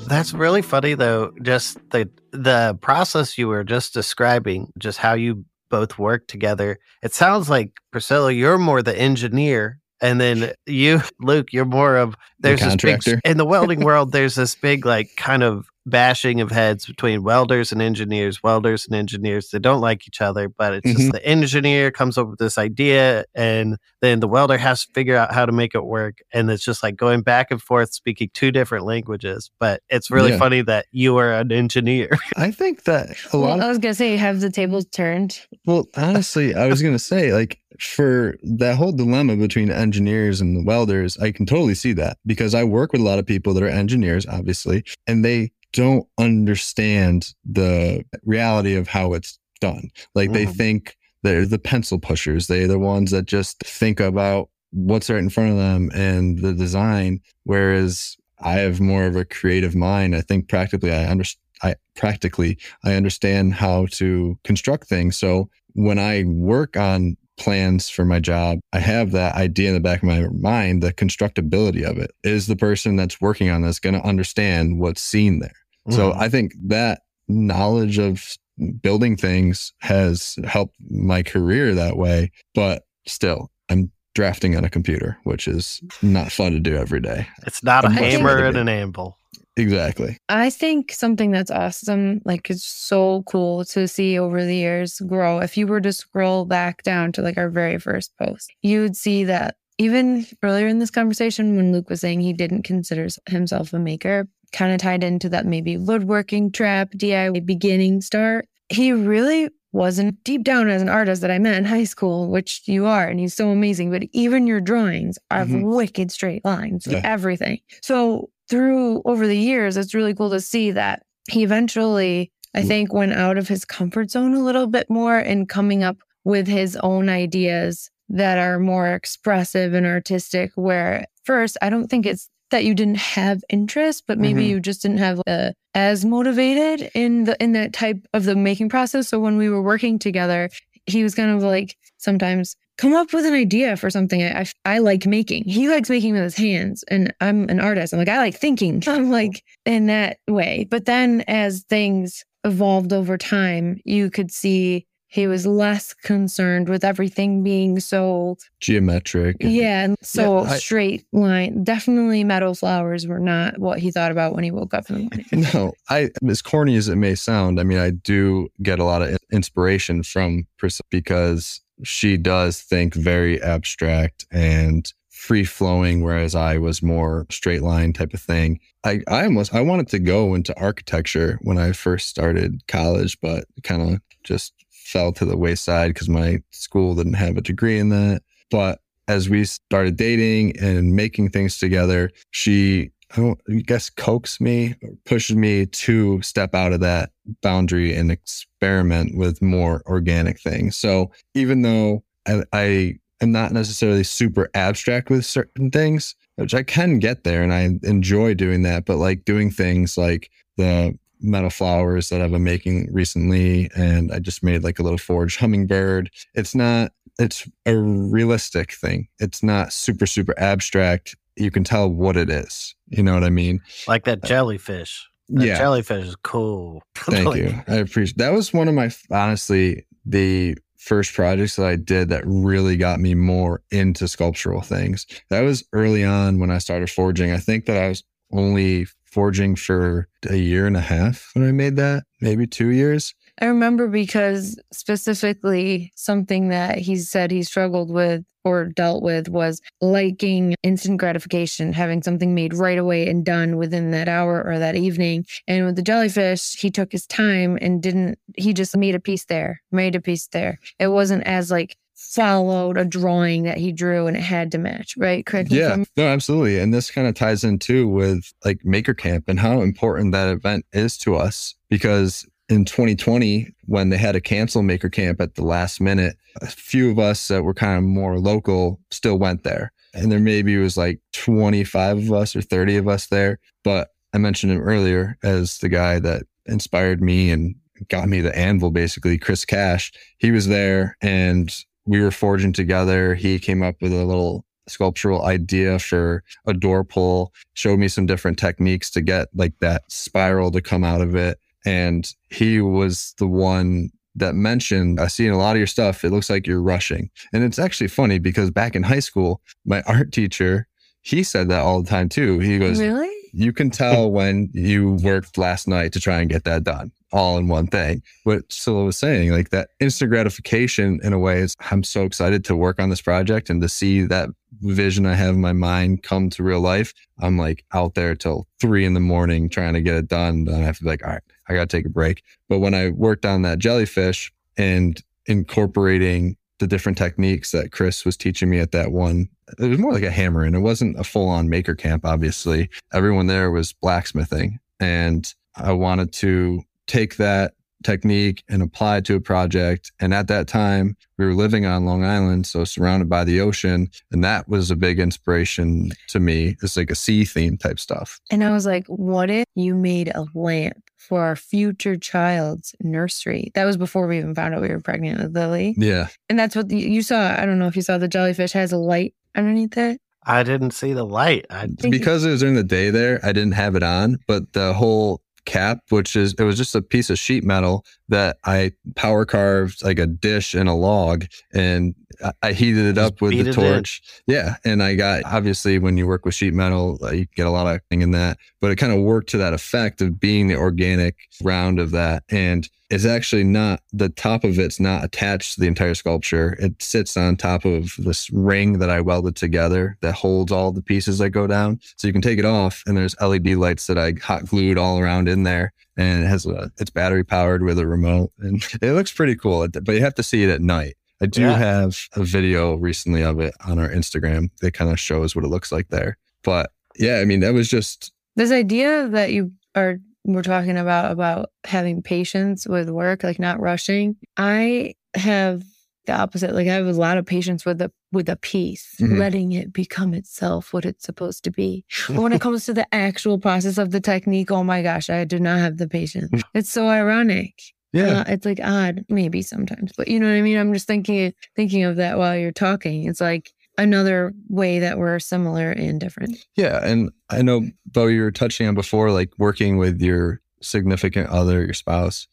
[0.07, 1.33] That's really funny though.
[1.43, 6.79] Just the the process you were just describing, just how you both work together.
[7.03, 12.17] It sounds like Priscilla, you're more the engineer, and then you, Luke, you're more of
[12.39, 14.13] there's this big in the welding world.
[14.13, 18.43] There's this big like kind of bashing of heads between welders and engineers.
[18.43, 21.13] Welders and engineers they don't like each other, but it's just Mhm.
[21.13, 25.33] the engineer comes up with this idea, and then the welder has to figure out
[25.33, 28.51] how to make it work, and it's just like going back and forth speaking two
[28.51, 29.51] different languages.
[29.61, 30.39] But it's really Yeah.
[30.39, 32.09] funny that you are an engineer.
[32.37, 35.41] I think that a lot Well, of I was gonna say, have the tables turned.
[35.65, 40.63] Well, honestly, I was gonna say, like, for that whole dilemma between engineers and the
[40.65, 43.63] welders, I can totally see that because I work with a lot of people that
[43.63, 49.91] are engineers, obviously, and they don't understand the reality of how it's done.
[50.15, 50.57] Like they Mhm.
[50.57, 52.47] think they're the pencil pushers.
[52.47, 56.53] They're the ones that just think about what's right in front of them and the
[56.53, 57.21] design.
[57.45, 60.15] Whereas I have more of a creative mind.
[60.15, 61.43] I think practically I understand.
[61.63, 65.17] I practically I understand how to construct things.
[65.17, 69.81] So when I work on plans for my job, I have that idea in the
[69.81, 72.13] back of my mind, the constructability of it.
[72.25, 75.53] Is the person that's working on this going to understand what's seen there?
[75.91, 76.17] So Mhm.
[76.19, 78.37] I think that knowledge of
[78.81, 82.31] building things has helped my career that way.
[82.55, 87.27] But still, I'm drafting on a computer, which is not fun to do every day.
[87.47, 89.19] it's not a I'm much hammer and an anvil.
[89.57, 90.19] Exactly.
[90.29, 95.39] I think something that's awesome, like it's so cool to see over the years grow.
[95.39, 98.97] If you were to scroll back down to like our very first post, you would
[98.97, 103.73] see that even earlier in this conversation, when Luke was saying he didn't consider himself
[103.73, 108.47] a maker, kind of tied into that maybe woodworking trap, DIY beginning start.
[108.69, 112.63] He really wasn't deep down as an artist that I met in high school, which
[112.67, 113.91] you are, and he's so amazing.
[113.91, 115.75] But even your drawings have Mhm.
[115.77, 117.03] wicked straight lines, Yeah.
[117.05, 117.59] everything.
[117.83, 122.69] So through over the years, it's really cool to see that he eventually, I Mm.
[122.69, 126.47] think, went out of his comfort zone a little bit more and coming up with
[126.47, 130.53] his own ideas that are more expressive and artistic.
[130.55, 134.49] Where first, I don't think it's that you didn't have interest, but maybe Mhm.
[134.49, 138.69] you just didn't have uh, as motivated in the in that type of the making
[138.69, 139.09] process.
[139.09, 140.49] So when we were working together,
[140.87, 144.47] he was kind of like sometimes come up with an idea for something I, I,
[144.65, 145.45] I like making.
[145.45, 147.93] He likes making with his hands, and I'm an artist.
[147.93, 148.83] I'm like, I like thinking.
[148.87, 150.67] I'm like in that way.
[150.71, 156.85] But then as things evolved over time, you could see he was less concerned with
[156.85, 159.37] everything being so Geometric.
[159.41, 161.63] yeah and so I- straight line.
[161.65, 165.01] Definitely metal flowers were not what he thought about when he woke up in the
[165.03, 165.51] morning.
[165.55, 169.01] No, I as corny as it may sound, I mean, I do get a lot
[169.01, 176.59] of inspiration from Priscilla because she does think very abstract and free flowing, whereas I
[176.59, 178.61] was more straight line type of thing.
[178.85, 183.45] I, I almost I wanted to go into architecture when I first started college, but
[183.63, 187.89] kind of just fell to the wayside because my school didn't have a degree in
[187.89, 188.23] that.
[188.51, 194.41] But as we started dating and making things together, she I don't I guess coax
[194.41, 197.11] me, or pushed me to step out of that
[197.43, 200.77] boundary and experiment with more organic things.
[200.77, 206.63] So even though I, I am not necessarily super abstract with certain things, which I
[206.63, 211.51] can get there and I enjoy doing that, but like doing things like the metal
[211.51, 216.11] flowers that I've been making recently, and I just made like a little forged hummingbird.
[216.35, 219.09] It's not, it's a realistic thing.
[219.19, 221.17] It's not super, super abstract.
[221.37, 222.75] You can tell what it is.
[222.89, 223.61] You know what I mean?
[223.87, 225.09] Like that uh, jellyfish.
[225.29, 225.59] That yeah.
[225.59, 226.83] jellyfish is cool.
[226.95, 227.63] Thank Like, you.
[227.69, 232.23] I appreciate that was one of my honestly the first projects that I did that
[232.27, 235.05] really got me more into sculptural things.
[235.31, 237.33] That was early on when I started forging.
[237.33, 241.51] I think that I was only forging for a year and a half when I
[241.51, 243.15] made that, maybe 2 years.
[243.41, 249.61] I remember because specifically something that he said he struggled with or dealt with was
[249.81, 254.77] liking instant gratification, having something made right away and done within that hour or that
[254.77, 255.27] evening.
[255.49, 259.25] And with the jellyfish, he took his time and didn't, he just made a piece
[259.25, 260.61] there, made a piece there.
[260.79, 264.95] It wasn't as like followed a drawing that he drew and it had to match,
[264.97, 265.27] right?
[265.27, 266.59] Correct Yeah, no, absolutely.
[266.59, 270.29] And this kind of ties in too with like Maker Camp and how important that
[270.29, 275.35] event is to us because in 2020, when they had to cancel Maker Camp at
[275.35, 279.43] the last minute, a few of us that were kind of more local still went
[279.43, 279.73] there.
[279.95, 283.39] And there maybe was like 25 of us or 30 of us there.
[283.65, 287.55] But I mentioned him earlier as the guy that inspired me and
[287.89, 289.93] got me the anvil, basically, Chris Cash.
[290.19, 291.55] He was there and
[291.87, 293.15] we were forging together.
[293.15, 298.07] He came up with a little sculptural idea for a door pull, showed me some
[298.07, 301.39] different techniques to get like that spiral to come out of it.
[301.67, 306.05] And he was the one that mentioned, I see in a lot of your stuff,
[306.05, 307.11] it looks like you're rushing.
[307.33, 310.67] And it's actually funny because back in high school, my art teacher,
[311.03, 312.39] he said that all the time too.
[312.39, 313.13] He goes, Really?
[313.33, 317.39] you can tell when you worked last night to try and get that done all
[317.39, 318.03] in one thing.
[318.25, 322.45] What Cilla was saying, like that instant gratification in a way is I'm so excited
[322.47, 326.03] to work on this project and to see that vision I have in my mind
[326.03, 326.93] come to real life.
[327.21, 330.45] I'm like out there till three in the morning trying to get it done.
[330.45, 332.23] Then I have to be like, all right, I got to take a break.
[332.49, 338.17] But when I worked on that jellyfish and incorporating the different techniques that Chris was
[338.17, 339.29] teaching me at that one.
[339.59, 342.71] It was more like a hammer and it wasn't a full on maker camp, obviously.
[342.93, 344.59] Everyone there was blacksmithing.
[344.81, 347.55] And I wanted to take that
[347.85, 349.93] technique and apply it to a project.
[350.01, 353.89] And at that time, we were living on Long Island, so surrounded by the ocean.
[354.11, 356.57] And that was a big inspiration to me.
[356.63, 358.21] It's like a sea theme type stuff.
[358.31, 363.51] And I was like, what if you made a lamp for our future child's nursery?
[363.55, 365.75] That was before we even found out we were pregnant with Lily.
[365.77, 366.09] Yeah.
[366.29, 367.35] And that's what the, you saw.
[367.39, 370.01] I don't know if you saw the jellyfish has a light underneath it.
[370.27, 371.47] I didn't see the light.
[371.51, 374.73] I because it was during the day there, I didn't have it on, but the
[374.75, 379.25] whole cap, which is it was just a piece of sheet metal that I power
[379.25, 383.33] carved like a dish and a log, and I, I heated it Just up with
[383.33, 383.53] the in.
[383.53, 384.03] torch.
[384.27, 387.51] Yeah, and I got obviously when you work with sheet metal, uh, you get a
[387.51, 390.49] lot of thing in that, but it kind of worked to that effect of being
[390.49, 395.55] the organic round of that, and it's actually not the top of it's not attached
[395.55, 396.57] to the entire sculpture.
[396.61, 400.83] It sits on top of this ring that I welded together that holds all the
[400.83, 401.81] pieces that go down.
[401.97, 405.01] So you can take it off, and there's LED lights that I hot glued all
[405.01, 408.93] around in there, and it has a it's battery powered with a remote, and it
[408.93, 409.67] looks pretty cool.
[409.69, 410.95] But you have to see it at night.
[411.21, 411.57] I do Yeah.
[411.57, 415.49] have a video recently of it on our Instagram that kind of shows what it
[415.49, 416.19] looks like there.
[416.43, 421.13] But yeah, I mean that was just This idea that you are we're talking about
[421.13, 424.17] about having patience with work, like not rushing.
[424.37, 425.63] I have
[426.07, 426.55] the opposite.
[426.55, 429.19] Like I have a lot of patience with the with a piece, Mhm.
[429.19, 431.85] letting it become itself what it's supposed to be.
[432.09, 435.25] But when it comes to the actual process of the technique, oh my gosh, I
[435.25, 436.43] do not have the patience.
[436.55, 437.61] It's so ironic.
[437.93, 438.21] Yeah.
[438.21, 440.59] Uh, it's like odd, maybe sometimes, but you know what I mean.
[440.59, 443.05] I'm just thinking thinking of that while you're talking.
[443.09, 446.37] It's like another way that we're similar and different.
[446.57, 446.81] Yeah.
[446.83, 451.65] And I know, Beau, you were touching on before, like working with your significant other,
[451.65, 452.27] your spouse.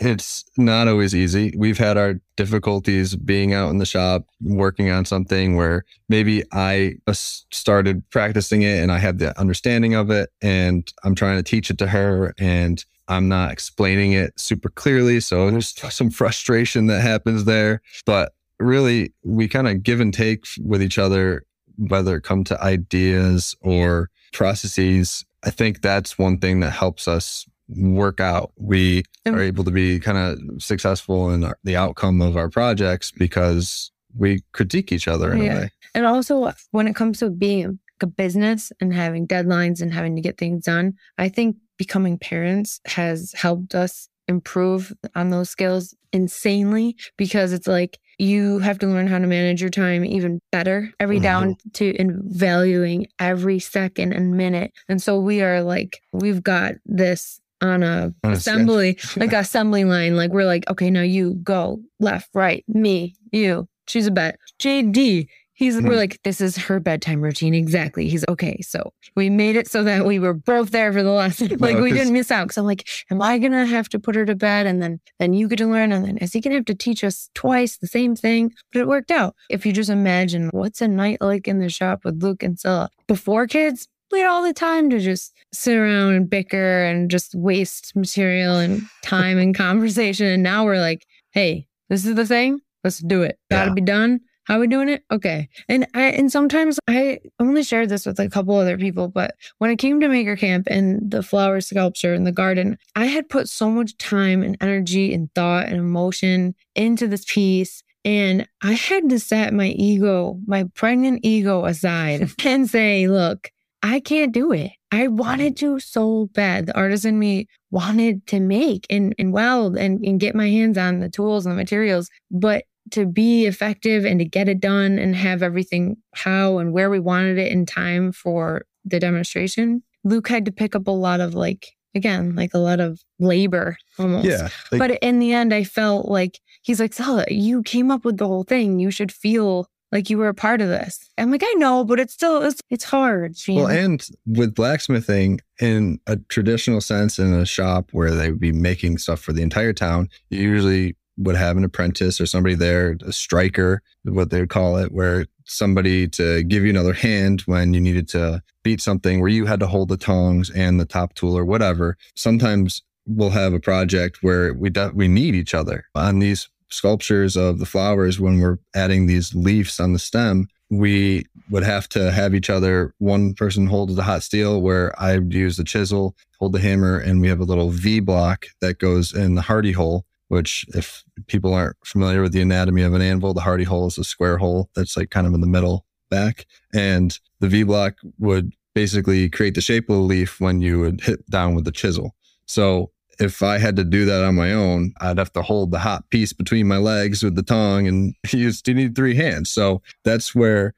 [0.00, 1.54] It's not always easy.
[1.56, 6.96] We've had our difficulties being out in the shop, working on something where maybe I
[7.12, 11.70] started practicing it and I had the understanding of it and I'm trying to teach
[11.70, 15.20] it to her and I'm not explaining it super clearly.
[15.20, 17.82] So there's some frustration that happens there.
[18.06, 21.44] But really, we kind of give and take with each other,
[21.76, 25.24] whether it come to ideas or processes.
[25.42, 27.46] I think that's one thing that helps us
[27.76, 28.52] work out.
[28.56, 33.10] We are able to be kind of successful in our, the outcome of our projects
[33.12, 35.52] because we critique each other in Yeah.
[35.52, 35.70] a way.
[35.94, 40.22] And also, when it comes to being a business and having deadlines and having to
[40.22, 46.96] get things done, I think becoming parents has helped us improve on those skills insanely
[47.16, 51.18] because it's like you have to learn how to manage your time even better every
[51.18, 51.22] Mhm.
[51.22, 54.72] down to in valuing every second and minute.
[54.88, 59.84] And so we are like, we've got this on a On a assembly, like assembly
[59.84, 60.16] line.
[60.16, 63.68] Like we're like, okay, now you go left, right, me, you.
[63.88, 64.36] She's a bet.
[64.62, 65.26] JD.
[65.52, 65.96] He's we're Mhm.
[65.96, 67.52] like, this is her bedtime routine.
[67.52, 68.08] Exactly.
[68.08, 68.62] He's okay.
[68.62, 71.54] So we made it so that we were both there for the lesson.
[71.58, 72.48] like we didn't miss out.
[72.48, 75.34] Cause I'm like, am I gonna have to put her to bed and then then
[75.34, 77.86] you get to learn and then is he gonna have to teach us twice the
[77.88, 78.52] same thing?
[78.72, 79.34] But it worked out.
[79.50, 82.88] If you just imagine what's a night like in the shop with Luke and Cilla
[83.06, 87.34] before kids, we had all the time to just sit around and bicker and just
[87.34, 90.26] waste material and time and conversation.
[90.26, 92.60] And now we're like, hey, this is the thing.
[92.84, 93.38] Let's do it.
[93.50, 94.20] Gotta be done.
[94.44, 95.04] How are we doing it?
[95.12, 95.48] Okay.
[95.68, 99.70] And I and sometimes I only shared this with a couple other people, but when
[99.70, 103.48] it came to Maker Camp and the flower sculpture and the garden, I had put
[103.48, 107.82] so much time and energy and thought and emotion into this piece.
[108.04, 113.50] And I had to set my ego, my pregnant ego aside and say, look,
[113.82, 114.72] I can't do it.
[114.92, 116.66] I wanted to so bad.
[116.66, 120.76] The artist in me wanted to make and, and weld and, and get my hands
[120.76, 122.10] on the tools and the materials.
[122.30, 126.90] But to be effective and to get it done and have everything how and where
[126.90, 131.20] we wanted it in time for the demonstration, Luke had to pick up a lot
[131.20, 134.26] of like, again, like a lot of labor almost.
[134.26, 134.48] Yeah.
[134.72, 138.16] Like, but in the end, I felt like he's like, Sala, you came up with
[138.16, 138.78] the whole thing.
[138.78, 141.10] You should feel like you were a part of this.
[141.18, 143.36] I'm like, I know, but it's still it's, it's hard.
[143.46, 148.40] you Well, and with blacksmithing in a traditional sense in a shop where they would
[148.40, 152.54] be making stuff for the entire town, you usually would have an apprentice or somebody
[152.54, 157.42] there, a striker, what they would call it, where somebody to give you another hand
[157.42, 160.84] when you needed to beat something where you had to hold the tongs and the
[160.84, 161.96] top tool or whatever.
[162.14, 167.36] Sometimes we'll have a project where we do, we need each other on these sculptures
[167.36, 172.12] of the flowers when we're adding these leaves on the stem we would have to
[172.12, 176.14] have each other one person hold the hot steel where i would use the chisel
[176.38, 179.72] hold the hammer and we have a little v block that goes in the hardy
[179.72, 183.88] hole which if people aren't familiar with the anatomy of an anvil the hardy hole
[183.88, 186.46] is a square hole that's like kind of in the middle back.
[186.74, 191.00] And the v block would basically create the shape of the leaf when you would
[191.00, 192.14] hit down with the chisel.
[192.46, 192.90] So
[193.20, 196.08] if I had to do that on my own, I'd have to hold the hot
[196.10, 199.50] piece between my legs with the tongue and you need three hands.
[199.50, 200.74] So that's where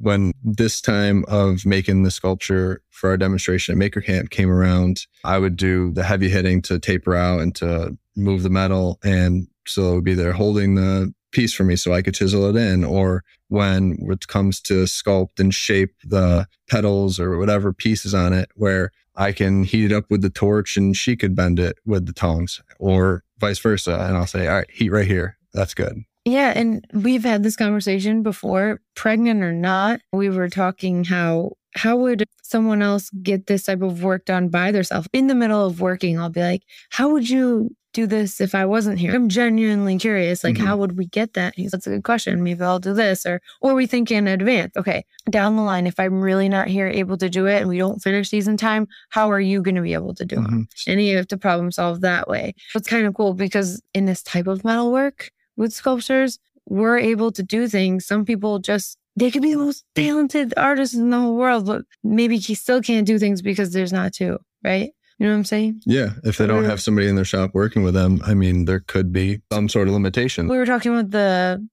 [0.00, 5.06] when this time of making the sculpture for our demonstration at Maker Camp came around,
[5.22, 8.98] I would do the heavy hitting to taper out and to move the metal.
[9.04, 12.48] And so it would be there holding the piece for me so I could chisel
[12.48, 12.84] it in.
[12.84, 18.50] Or when it comes to sculpt and shape the petals or whatever pieces on it,
[18.54, 22.06] where I can heat it up with the torch and she could bend it with
[22.06, 23.94] the tongs or vice versa.
[23.94, 25.38] And I'll say, all right, heat right here.
[25.52, 26.02] That's good.
[26.24, 30.00] Yeah, and we've had this conversation before, pregnant or not.
[30.12, 34.70] We were talking how how would someone else get this type of work done by
[34.72, 35.08] themselves?
[35.12, 38.66] In the middle of working, I'll be like, how would you do this if I
[38.66, 39.14] wasn't here?
[39.14, 40.44] I'm genuinely curious.
[40.44, 40.66] Like, Mhm.
[40.66, 41.54] how would we get that?
[41.56, 42.42] He's that's a good question.
[42.42, 44.76] Maybe I'll do this, or or we think in advance.
[44.76, 47.78] Okay, down the line, if I'm really not here able to do it and we
[47.78, 50.40] don't finish these in time, how are you going to be able to do it?
[50.50, 50.66] Mhm.
[50.86, 52.54] and you have to problem solve that way.
[52.74, 56.38] It's kind of cool because in this type of metal work with sculptures,
[56.68, 58.04] we're able to do things.
[58.06, 61.82] Some people just they could be the most talented artists in the whole world, but
[62.02, 64.90] maybe he still can't do things because there's not two, right?
[65.24, 65.80] You know what I'm saying?
[65.86, 66.10] Yeah.
[66.22, 69.10] If they don't have somebody in their shop working with them, I mean, there could
[69.10, 70.48] be some sort of limitation.
[70.48, 71.66] We were talking about the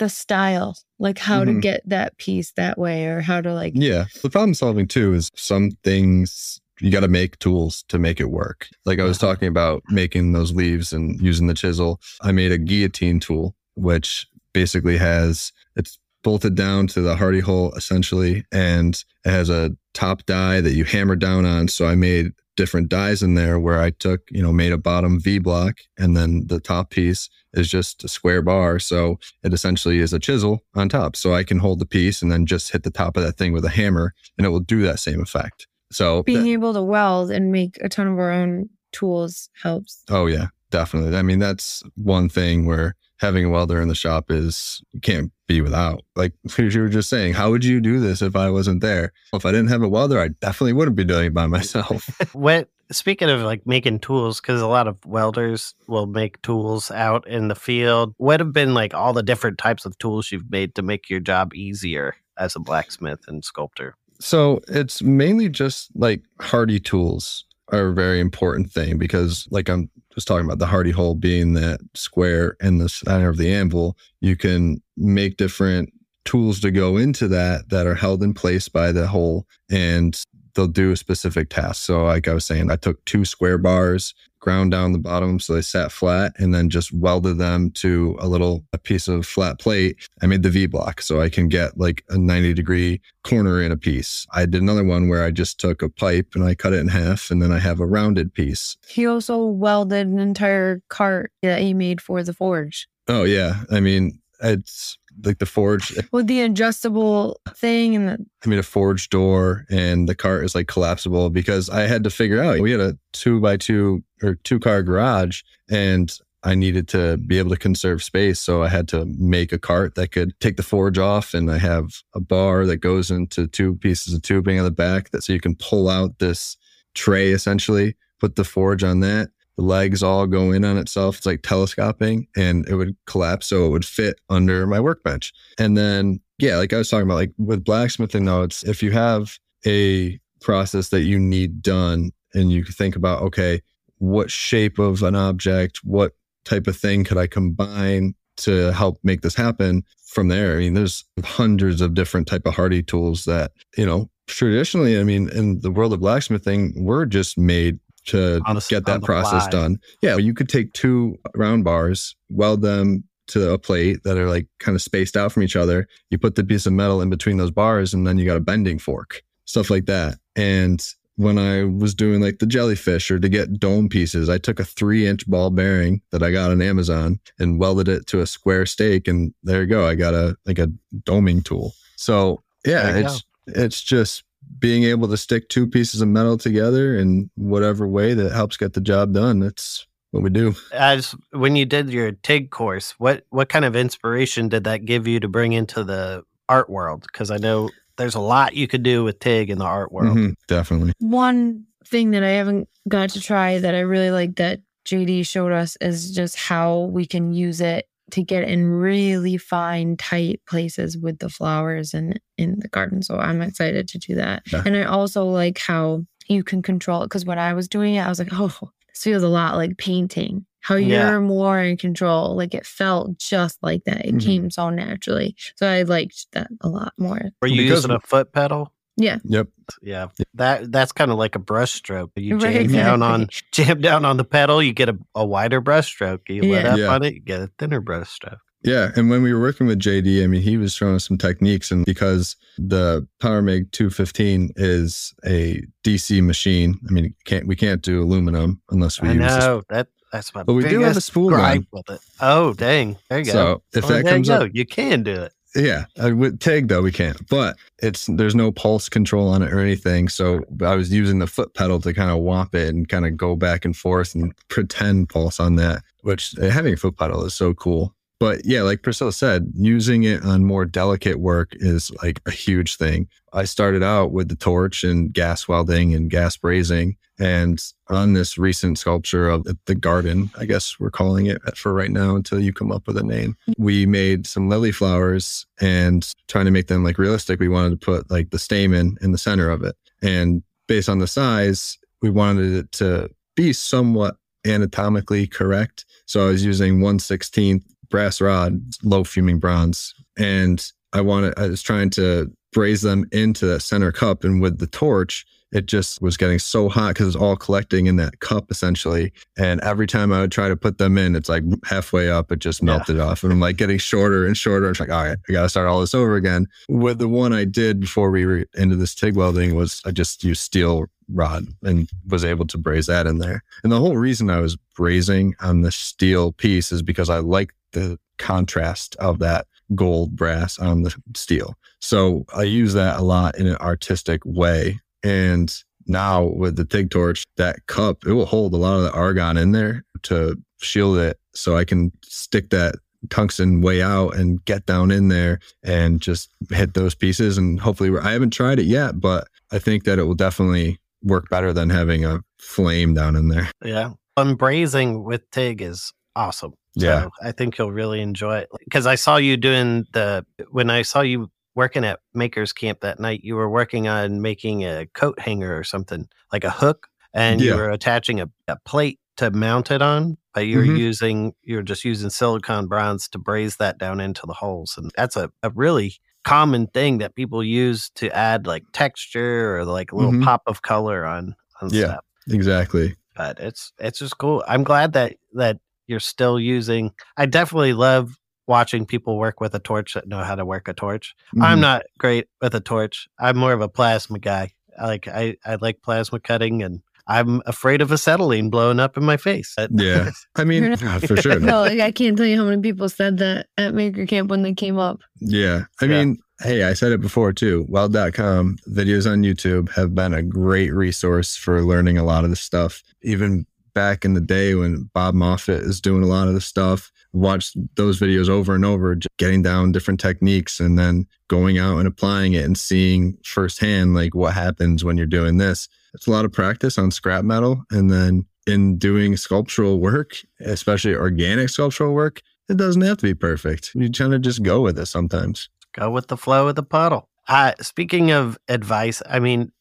[0.00, 1.62] the style, like how to Mhm.
[1.62, 4.06] get that piece that way or how to like Yeah.
[4.22, 8.30] The problem solving too is some things you got to make tools to make it
[8.30, 8.66] work.
[8.84, 12.00] Like I was talking about making those leaves and using the chisel.
[12.20, 17.72] I made a guillotine tool, which basically has it's bolted down to the hardy hole
[17.74, 21.68] essentially, and it has a top die that you hammer down on.
[21.68, 25.18] So I made different dies in there where I took, you know, made a bottom
[25.20, 28.78] V block and then the top piece is just a square bar.
[28.80, 31.14] So it essentially is a chisel on top.
[31.16, 33.52] So I can hold the piece and then just hit the top of that thing
[33.52, 35.68] with a hammer and it will do that same effect.
[35.92, 40.02] So Being that- able to weld and make a ton of our own tools helps.
[40.10, 41.16] Oh yeah, definitely.
[41.16, 45.32] I mean, that's one thing where having a welder in the shop is you can't
[45.46, 46.02] be without.
[46.16, 49.12] Like you were just saying, how would you do this if I wasn't there?
[49.32, 52.08] If I didn't have a welder, I definitely wouldn't be doing it by myself.
[52.32, 57.26] What speaking of like making tools, because a lot of welders will make tools out
[57.26, 58.14] in the field.
[58.18, 61.20] What have been like all the different types of tools you've made to make your
[61.20, 63.94] job easier as a blacksmith and sculptor?
[64.20, 69.90] So it's mainly just like hardy tools are a very important thing because like I'm
[70.18, 73.96] just talking about the hardy hole being that square in the center of the anvil,
[74.20, 75.92] you can make different
[76.24, 80.20] tools to go into that that are held in place by the hole and
[80.56, 81.84] they'll do a specific task.
[81.84, 85.54] So like I was saying, I took two square bars, ground down the bottom so
[85.54, 89.58] they sat flat and then just welded them to a little a piece of flat
[89.58, 90.08] plate.
[90.22, 93.72] I made the V block so I can get like a 90 degree corner in
[93.72, 94.26] a piece.
[94.32, 96.88] I did another one where I just took a pipe and I cut it in
[96.88, 98.76] half and then I have a rounded piece.
[98.86, 103.64] He also welded an entire cart that he made for the forge Oh yeah.
[103.70, 108.58] I mean, it's like the forge eh, with the adjustable thing and the I mean,
[108.58, 112.60] a forge door and the cart is like collapsible because I had to figure out
[112.60, 117.38] we had a two by two or two car garage and I needed to be
[117.38, 118.40] able to conserve space.
[118.40, 121.34] So I had to make a cart that could take the forge off.
[121.34, 125.10] And I have a bar that goes into two pieces of tubing on the back
[125.10, 126.56] that so you can pull out this
[126.94, 129.30] tray essentially, put the forge on that.
[129.58, 131.16] The legs all go in on itself.
[131.18, 135.32] It's like telescoping and it would collapse so it would fit under my workbench.
[135.58, 138.92] And then, yeah, like I was talking about, like with blacksmithing, though, it's if you
[138.92, 139.36] have
[139.66, 143.60] a process that you need done and you think about, okay,
[143.96, 146.12] what shape of an object, what
[146.44, 150.54] type of thing could I combine to help make this happen from there?
[150.54, 155.02] I mean, there's hundreds of different type of hardy tools that, you know, traditionally, I
[155.02, 159.50] mean, in the world of blacksmithing, we're just made to the get that process fly.
[159.50, 159.78] done.
[160.02, 164.46] Yeah, you could take two round bars, weld them to a plate that are like
[164.58, 165.86] kind of spaced out from each other.
[166.10, 168.40] You put the piece of metal in between those bars, and then you got a
[168.40, 170.18] bending fork, stuff like that.
[170.36, 170.82] And
[171.16, 174.64] when I was doing like the jellyfish or to get dome pieces, I took a
[174.64, 178.66] three inch ball bearing that I got on Amazon and welded it to a square
[178.66, 179.08] stake.
[179.08, 179.86] And there you go.
[179.86, 181.74] I got a like a doming tool.
[181.96, 184.22] So yeah, it's it's just
[184.58, 188.72] being able to stick two pieces of metal together in whatever way that helps get
[188.74, 189.40] the job done.
[189.40, 190.54] That's what we do.
[190.72, 195.06] As when you did your TIG course, what what kind of inspiration did that give
[195.06, 197.02] you to bring into the art world?
[197.02, 200.16] Because I know there's a lot you could do with TIG in the art world.
[200.16, 200.92] Mhm, definitely.
[201.00, 205.52] one thing that I haven't got to try that I really like that JD showed
[205.52, 210.96] us is just how we can use it to get in really fine, tight places
[210.96, 213.02] with the flowers and in the garden.
[213.02, 214.42] So I'm excited to do that.
[214.52, 214.62] Yeah.
[214.64, 218.00] And I also like how you can control it because when I was doing it,
[218.04, 218.52] I was like, oh,
[218.88, 220.44] this feels a lot like painting.
[220.60, 221.18] How you're Yeah.
[221.20, 222.34] more in control.
[222.36, 224.04] Like it felt just like that.
[224.04, 224.20] It Mhm.
[224.24, 225.36] came so naturally.
[225.56, 227.30] So I liked that a lot more.
[227.40, 228.72] Were you Because using a foot pedal?
[229.00, 229.18] Yeah.
[229.24, 229.48] Yep.
[229.82, 232.10] Yeah, that that's kind of like a brush stroke.
[232.16, 235.60] You Right, jam down on jam down on the pedal, you get a, a wider
[235.60, 236.28] brush stroke.
[236.28, 236.72] You let Yeah.
[236.72, 236.86] up Yeah.
[236.88, 238.38] on it, you get a thinner brush stroke.
[238.64, 241.16] Yeah, and when we were working with JD, I mean, he was showing us some
[241.16, 247.54] techniques, and because the Power PowerMag 215 is a DC machine, I mean, can't we
[247.54, 249.22] can't do aluminum unless we I use.
[249.22, 250.42] this- know that that's my.
[250.42, 252.00] But we do have a spool gripe with it.
[252.20, 252.96] Oh dang!
[253.10, 253.30] There you go.
[253.32, 255.32] So if Well, that there you comes up, you can do it.
[255.56, 259.52] Yeah, uh, with TIG though we can't, but it's there's no pulse control on it
[259.52, 260.08] or anything.
[260.08, 263.16] So I was using the foot pedal to kind of whomp it and kind of
[263.16, 265.82] go back and forth and pretend pulse on that.
[266.02, 267.94] Which uh, having a foot pedal is so cool.
[268.20, 272.76] But yeah, like Priscilla said, using it on more delicate work is like a huge
[272.76, 273.08] thing.
[273.32, 276.96] I started out with the torch and gas welding and gas brazing.
[277.20, 281.90] And on this recent sculpture of the garden, I guess we're calling it for right
[281.90, 286.44] now until you come up with a name, we made some lily flowers and trying
[286.44, 287.40] to make them like realistic.
[287.40, 289.76] We wanted to put like the stamen in the center of it.
[290.02, 294.16] And based on the size, we wanted it to be somewhat
[294.46, 295.84] anatomically correct.
[296.06, 299.94] So I was using 116th brass rod, low fuming bronze.
[300.18, 304.24] And I wanted, I was trying to braze them into that center cup.
[304.24, 307.96] And with the torch, it just was getting so hot because it's all collecting in
[307.96, 309.12] that cup essentially.
[309.38, 312.38] And every time I would try to put them in, it's like halfway up, it
[312.38, 313.04] just melted yeah.
[313.04, 313.22] off.
[313.22, 314.68] And I'm like getting shorter and shorter.
[314.70, 316.46] It's like, all right, I got to start all this over again.
[316.68, 320.22] With the one I did before we were into this TIG welding was I just
[320.22, 323.42] used steel rod and was able to braze that in there.
[323.62, 327.54] And the whole reason I was brazing on the steel piece is because I like
[327.72, 331.54] the contrast of that gold brass on the steel.
[331.80, 334.80] So I use that a lot in an artistic way.
[335.02, 335.54] And
[335.86, 339.36] now with the TIG torch, that cup, it will hold a lot of the argon
[339.36, 341.18] in there to shield it.
[341.34, 342.76] So I can stick that
[343.10, 347.38] tungsten way out and get down in there and just hit those pieces.
[347.38, 351.28] And hopefully, I haven't tried it yet, but I think that it will definitely work
[351.30, 353.50] better than having a flame down in there.
[353.64, 353.92] Yeah.
[354.18, 356.54] Unbrazing with TIG is awesome.
[356.78, 357.08] So yeah.
[357.22, 358.48] I think you'll really enjoy it.
[358.64, 363.00] Because I saw you doing the, when I saw you working at Makers Camp that
[363.00, 367.40] night, you were working on making a coat hanger or something, like a hook, and
[367.40, 367.52] yeah.
[367.52, 370.76] you were attaching a, a, plate to mount it on, but you're mm-hmm.
[370.76, 374.74] using, you're just using silicon bronze to braze that down into the holes.
[374.76, 379.64] And that's a, a really common thing that people use to add like texture or
[379.64, 380.24] like a little mm-hmm.
[380.24, 382.04] pop of color on, on yeah, stuff.
[382.28, 382.94] Exactly.
[383.16, 384.44] But it's it's just cool.
[384.46, 385.58] I'm glad that that
[385.88, 386.92] you're still using.
[387.16, 388.12] I definitely love
[388.46, 391.14] watching people work with a torch that know how to work a torch.
[391.28, 391.42] Mm-hmm.
[391.42, 393.08] I'm not great with a torch.
[393.18, 394.52] I'm more of a plasma guy.
[394.78, 399.04] I like I, I like plasma cutting and I'm afraid of acetylene blowing up in
[399.04, 399.54] my face.
[399.70, 400.10] Yeah.
[400.36, 401.40] I mean, for sure.
[401.40, 404.42] no, like, I can't tell you how many people said that at Maker Camp when
[404.42, 405.00] they came up.
[405.20, 405.64] Yeah.
[405.80, 406.04] I yeah.
[406.04, 407.64] mean, hey, I said it before too.
[407.68, 412.36] Weld.com videos on YouTube have been a great resource for learning a lot of the
[412.36, 412.82] stuff.
[413.02, 416.90] Even back in the day when Bob Moffat is doing a lot of the stuff.
[417.12, 421.88] Watched those videos over and over, getting down different techniques and then going out and
[421.88, 425.68] applying it and seeing firsthand like what happens when you're doing this.
[425.94, 427.64] It's a lot of practice on scrap metal.
[427.70, 433.14] And then in doing sculptural work, especially organic sculptural work, it doesn't have to be
[433.14, 433.72] perfect.
[433.74, 435.48] You kind of just go with it sometimes.
[435.74, 437.08] Go with the flow of the puddle.
[437.28, 439.52] Uh, speaking of advice, I mean,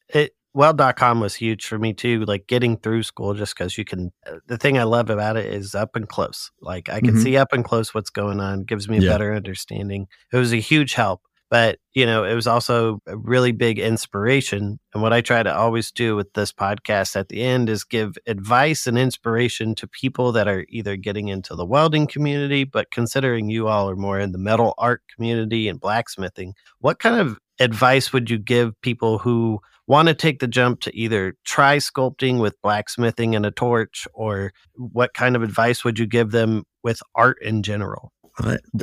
[0.53, 4.11] it, weld.com was huge for me too like getting through school just because you can
[4.25, 7.21] uh, the thing i love about it is up and close like i can mm-hmm.
[7.21, 9.09] see up and close what's going on gives me a yeah.
[9.09, 13.51] better understanding it was a huge help but you know it was also a really
[13.51, 17.69] big inspiration and what i try to always do with this podcast at the end
[17.69, 22.63] is give advice and inspiration to people that are either getting into the welding community
[22.63, 27.19] but considering you all are more in the metal art community and blacksmithing what kind
[27.19, 31.77] of advice would you give people who want to take the jump to either try
[31.77, 36.63] sculpting with blacksmithing and a torch, or what kind of advice would you give them
[36.83, 38.11] with art in general?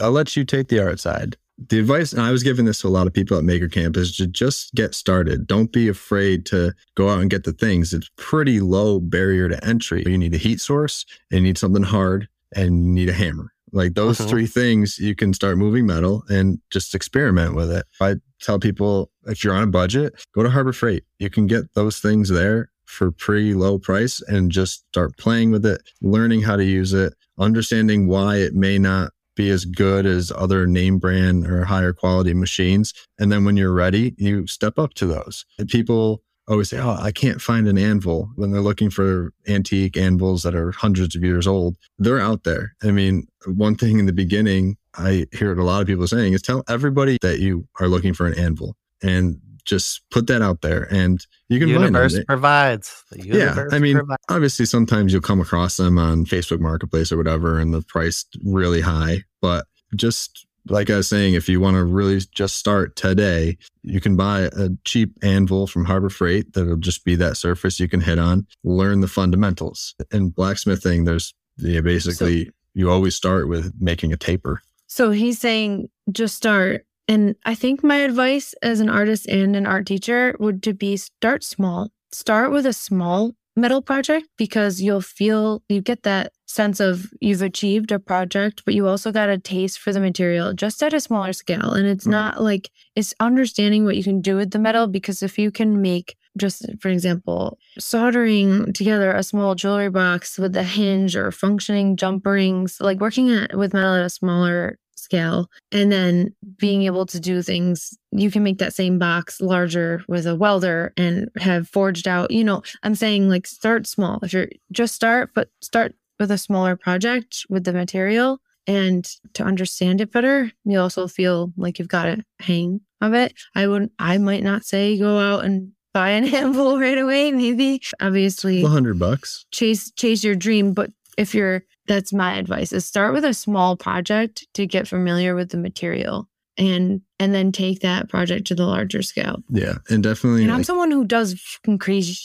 [0.00, 1.36] I'll let you take the art side.
[1.68, 3.96] The advice, and I was giving this to a lot of people at Maker Camp,
[3.96, 5.46] is to just get started.
[5.46, 7.94] Don't be afraid to go out and get the things.
[7.94, 10.02] It's pretty low barrier to entry.
[10.04, 13.53] You need a heat source, you need something hard, and you need a hammer.
[13.74, 14.30] Like those uh-huh.
[14.30, 17.84] three things, you can start moving metal and just experiment with it.
[18.00, 21.04] I tell people if you're on a budget, go to Harbor Freight.
[21.18, 25.66] You can get those things there for pretty low price and just start playing with
[25.66, 30.30] it, learning how to use it, understanding why it may not be as good as
[30.36, 32.94] other name brand or higher quality machines.
[33.18, 35.44] And then when you're ready, you step up to those.
[35.58, 39.96] And people always say, Oh, I can't find an anvil when they're looking for antique
[39.96, 41.76] anvils that are hundreds of years old.
[41.98, 42.74] They're out there.
[42.82, 46.42] I mean, one thing in the beginning, I hear a lot of people saying is
[46.42, 50.86] tell everybody that you are looking for an anvil and just put that out there
[50.92, 54.22] and you can universe provides universe yeah i mean provides.
[54.28, 58.82] obviously sometimes you'll come across them on facebook marketplace or whatever and the price really
[58.82, 59.66] high but
[59.96, 64.16] just like I was saying, if you want to really just start today, you can
[64.16, 68.18] buy a cheap anvil from Harbor Freight that'll just be that surface you can hit
[68.18, 69.94] on, learn the fundamentals.
[70.10, 74.62] In blacksmithing, there's yeah, basically so, you always start with making a taper.
[74.86, 76.86] So he's saying just start.
[77.06, 80.96] And I think my advice as an artist and an art teacher would to be
[80.96, 81.90] start small.
[82.12, 87.42] Start with a small metal project because you'll feel you get that sense of you've
[87.42, 91.00] achieved a project, but you also got a taste for the material just at a
[91.00, 91.72] smaller scale.
[91.72, 95.38] And it's not like it's understanding what you can do with the metal because if
[95.38, 101.14] you can make just for example, soldering together a small jewelry box with a hinge
[101.14, 106.34] or functioning jump rings, like working at, with metal at a smaller scale and then
[106.58, 110.92] being able to do things you can make that same box larger with a welder
[110.96, 115.30] and have forged out you know i'm saying like start small if you're just start
[115.34, 120.78] but start with a smaller project with the material and to understand it better you
[120.78, 124.98] also feel like you've got a hang of it i would i might not say
[124.98, 127.32] go out and buy an anvil right away.
[127.32, 129.46] Maybe obviously hundred bucks.
[129.50, 130.74] chase chase your dream.
[130.74, 135.34] But if you're that's my advice is start with a small project to get familiar
[135.34, 139.42] with the material and and then take that project to the larger scale.
[139.50, 140.42] Yeah, and definitely.
[140.42, 141.34] And I'm like- someone who does
[141.80, 142.16] crazy.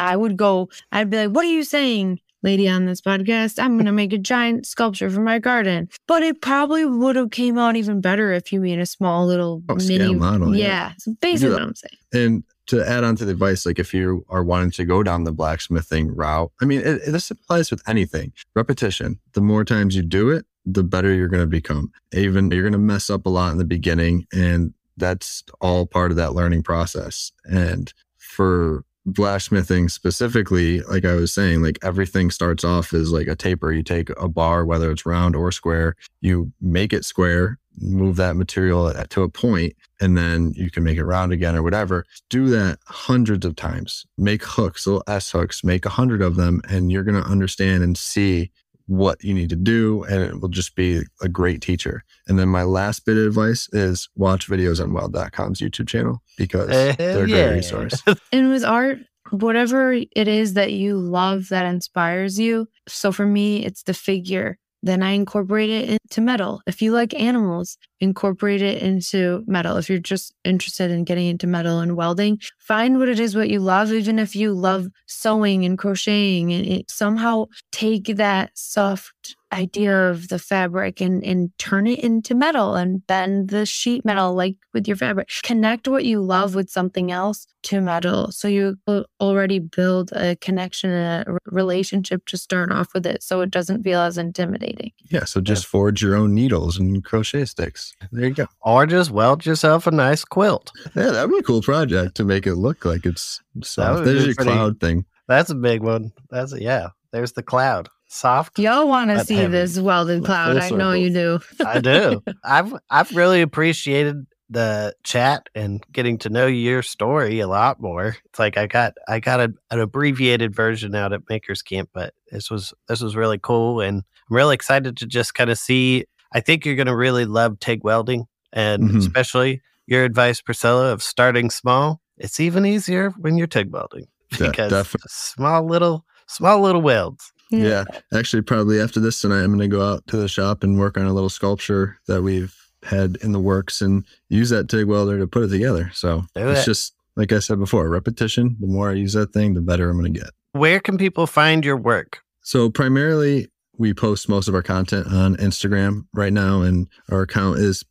[0.00, 0.68] I would go.
[0.92, 3.60] I'd be like, "What are you saying, lady on this podcast?
[3.60, 7.58] I'm gonna make a giant sculpture for my garden." But it probably would have came
[7.58, 10.66] out even better if you made a small little Oh, mini scale model, yeah.
[10.66, 11.54] Yeah, so basically that.
[11.54, 11.98] what I'm saying.
[12.24, 15.24] And to add on to the advice, like if you are wanting to go down
[15.24, 18.32] the blacksmithing route, I mean, it, it- this applies with anything.
[18.54, 19.18] Repetition.
[19.32, 21.90] The more times you do it, the better you're going to become.
[22.12, 26.10] Even you're going to mess up a lot in the beginning, and that's all part
[26.10, 27.32] of that learning process.
[27.44, 33.34] And for blacksmithing specifically, like I was saying, like everything starts off as like a
[33.36, 33.72] taper.
[33.72, 38.36] You take a bar, whether it's round or square, you make it square, move that
[38.36, 42.04] material at- to a point, and then you can make it round again or whatever.
[42.30, 44.06] Do that hundreds of times.
[44.16, 47.82] Make hooks, little S hooks, make a hundred of them, and you're going to understand
[47.82, 48.50] and see
[48.86, 52.04] what you need to do, and it will just be a great teacher.
[52.26, 56.70] And then my last bit of advice is watch videos on Weld.com's YouTube channel because
[56.70, 57.46] Hell they're a yeah.
[57.48, 58.02] great resource.
[58.32, 59.00] And with art,
[59.30, 62.66] whatever it is that you love that inspires you.
[62.88, 64.58] So for me, it's the figure.
[64.82, 66.60] Then I incorporate it into metal.
[66.66, 69.76] If you like animals, incorporate it into metal.
[69.76, 73.50] If you're just interested in getting into metal and welding, find what it is what
[73.50, 73.92] you love.
[73.92, 80.38] Even if you love sewing and crocheting, and somehow take that soft idea of the
[80.38, 84.96] fabric and and turn it into metal and bend the sheet metal like with your
[84.96, 85.30] fabric.
[85.42, 88.76] Connect what you love with something else to metal, so you
[89.20, 93.50] already build a connection and a r- relationship to start off with it, so it
[93.50, 94.92] doesn't feel as intimidating.
[95.10, 97.94] Yeah, so just forge your own needles and crochet sticks.
[98.12, 98.46] There you go.
[98.60, 100.70] Or just weld yourself a nice quilt.
[100.94, 104.04] Yeah, that'd be a cool project to make it look like it's soft.
[104.04, 105.04] There's your pretty- cloud thing.
[105.26, 106.12] That's a big one.
[106.30, 106.88] That's a, yeah.
[107.12, 107.88] There's the cloud.
[108.08, 108.58] Soft.
[108.58, 109.52] Y'all want to see heavy.
[109.52, 110.56] this welded cloud?
[110.56, 111.40] I know you do.
[111.64, 112.22] I do.
[112.44, 118.16] I've I've really appreciated the chat and getting to know your story a lot more.
[118.24, 122.14] It's like I got I got a, an abbreviated version out at Makers Camp, but
[122.30, 123.98] this was this was really cool and
[124.30, 126.04] I'm really excited to just kind of see.
[126.32, 128.96] I think you're gonna really love TIG welding and Mhm.
[128.98, 132.00] especially your advice, Priscilla, of starting small.
[132.16, 134.06] It's even easier when you're TIG welding
[134.38, 137.32] because defi- small little small little welds.
[137.50, 137.84] Yeah.
[138.12, 140.96] Actually, probably after this tonight, I'm going to go out to the shop and work
[140.96, 145.18] on a little sculpture that we've had in the works and use that TIG welder
[145.18, 145.90] to put it together.
[145.94, 146.64] So Do it's it.
[146.64, 148.56] just, like I said before, repetition.
[148.60, 150.30] The more I use that thing, the better I'm going to get.
[150.52, 152.20] Where can people find your work?
[152.42, 157.58] So primarily, we post most of our content on Instagram right now, and our account
[157.58, 157.84] is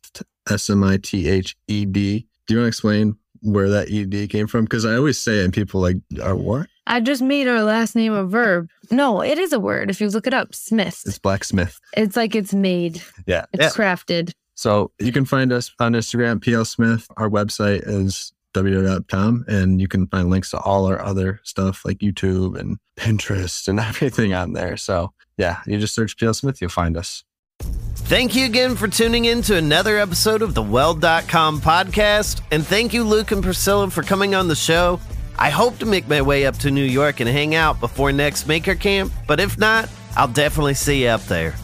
[0.50, 2.26] S M I T H E D.
[2.46, 4.64] Do you want to explain where that ED came from?
[4.64, 6.66] Because I always say and people like, are what?
[6.88, 8.68] I just made our last name a verb.
[8.90, 9.90] No, it is a word.
[9.90, 11.02] If you look it up, Smith.
[11.06, 11.78] It's blacksmith.
[11.96, 13.02] It's like it's made.
[13.26, 13.44] Yeah.
[13.52, 13.70] It's Yeah.
[13.70, 14.32] crafted.
[14.54, 17.06] So you can find us on Instagram, PL Smith.
[17.16, 21.98] Our website is www.com, and you can find links to all our other stuff like
[21.98, 24.76] YouTube and Pinterest and everything on there.
[24.76, 27.22] So yeah, you just search PL Smith, you'll find us.
[27.60, 32.40] Thank you again for tuning in to another episode of the Weld.com podcast.
[32.50, 34.98] And thank you, Luke and Priscilla, for coming on the show.
[35.38, 38.48] I hope to make my way up to New York and hang out before next
[38.48, 41.54] Maker Camp, but if not, I'll definitely see you up there.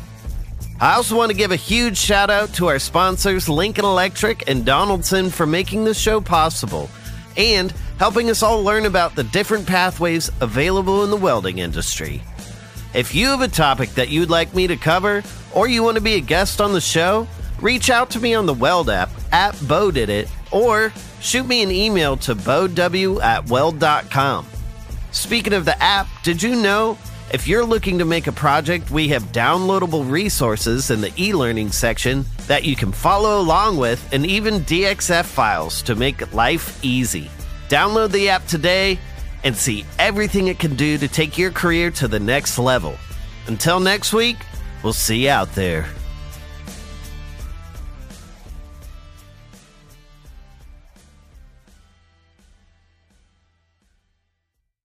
[0.80, 4.64] I also want to give a huge shout out to our sponsors, Lincoln Electric and
[4.64, 6.88] Donaldson, for making this show possible
[7.36, 12.22] and helping us all learn about the different pathways available in the welding industry.
[12.94, 16.00] If you have a topic that you'd like me to cover, or you want to
[16.00, 17.26] be a guest on the show,
[17.60, 20.92] reach out to me on the Weld app at Beau Did It, or
[21.24, 24.46] shoot me an email to beauw at weld.com.
[25.10, 26.98] Speaking of the app, did you know
[27.32, 31.72] if you're looking to make a project, we have downloadable resources in the e learning
[31.72, 37.30] section that you can follow along with, and even DXF files to make life easy.
[37.68, 38.98] Download the app today
[39.42, 42.94] and see everything it can do to take your career to the next level.
[43.46, 44.36] Until next week,
[44.82, 45.86] we'll see you out there.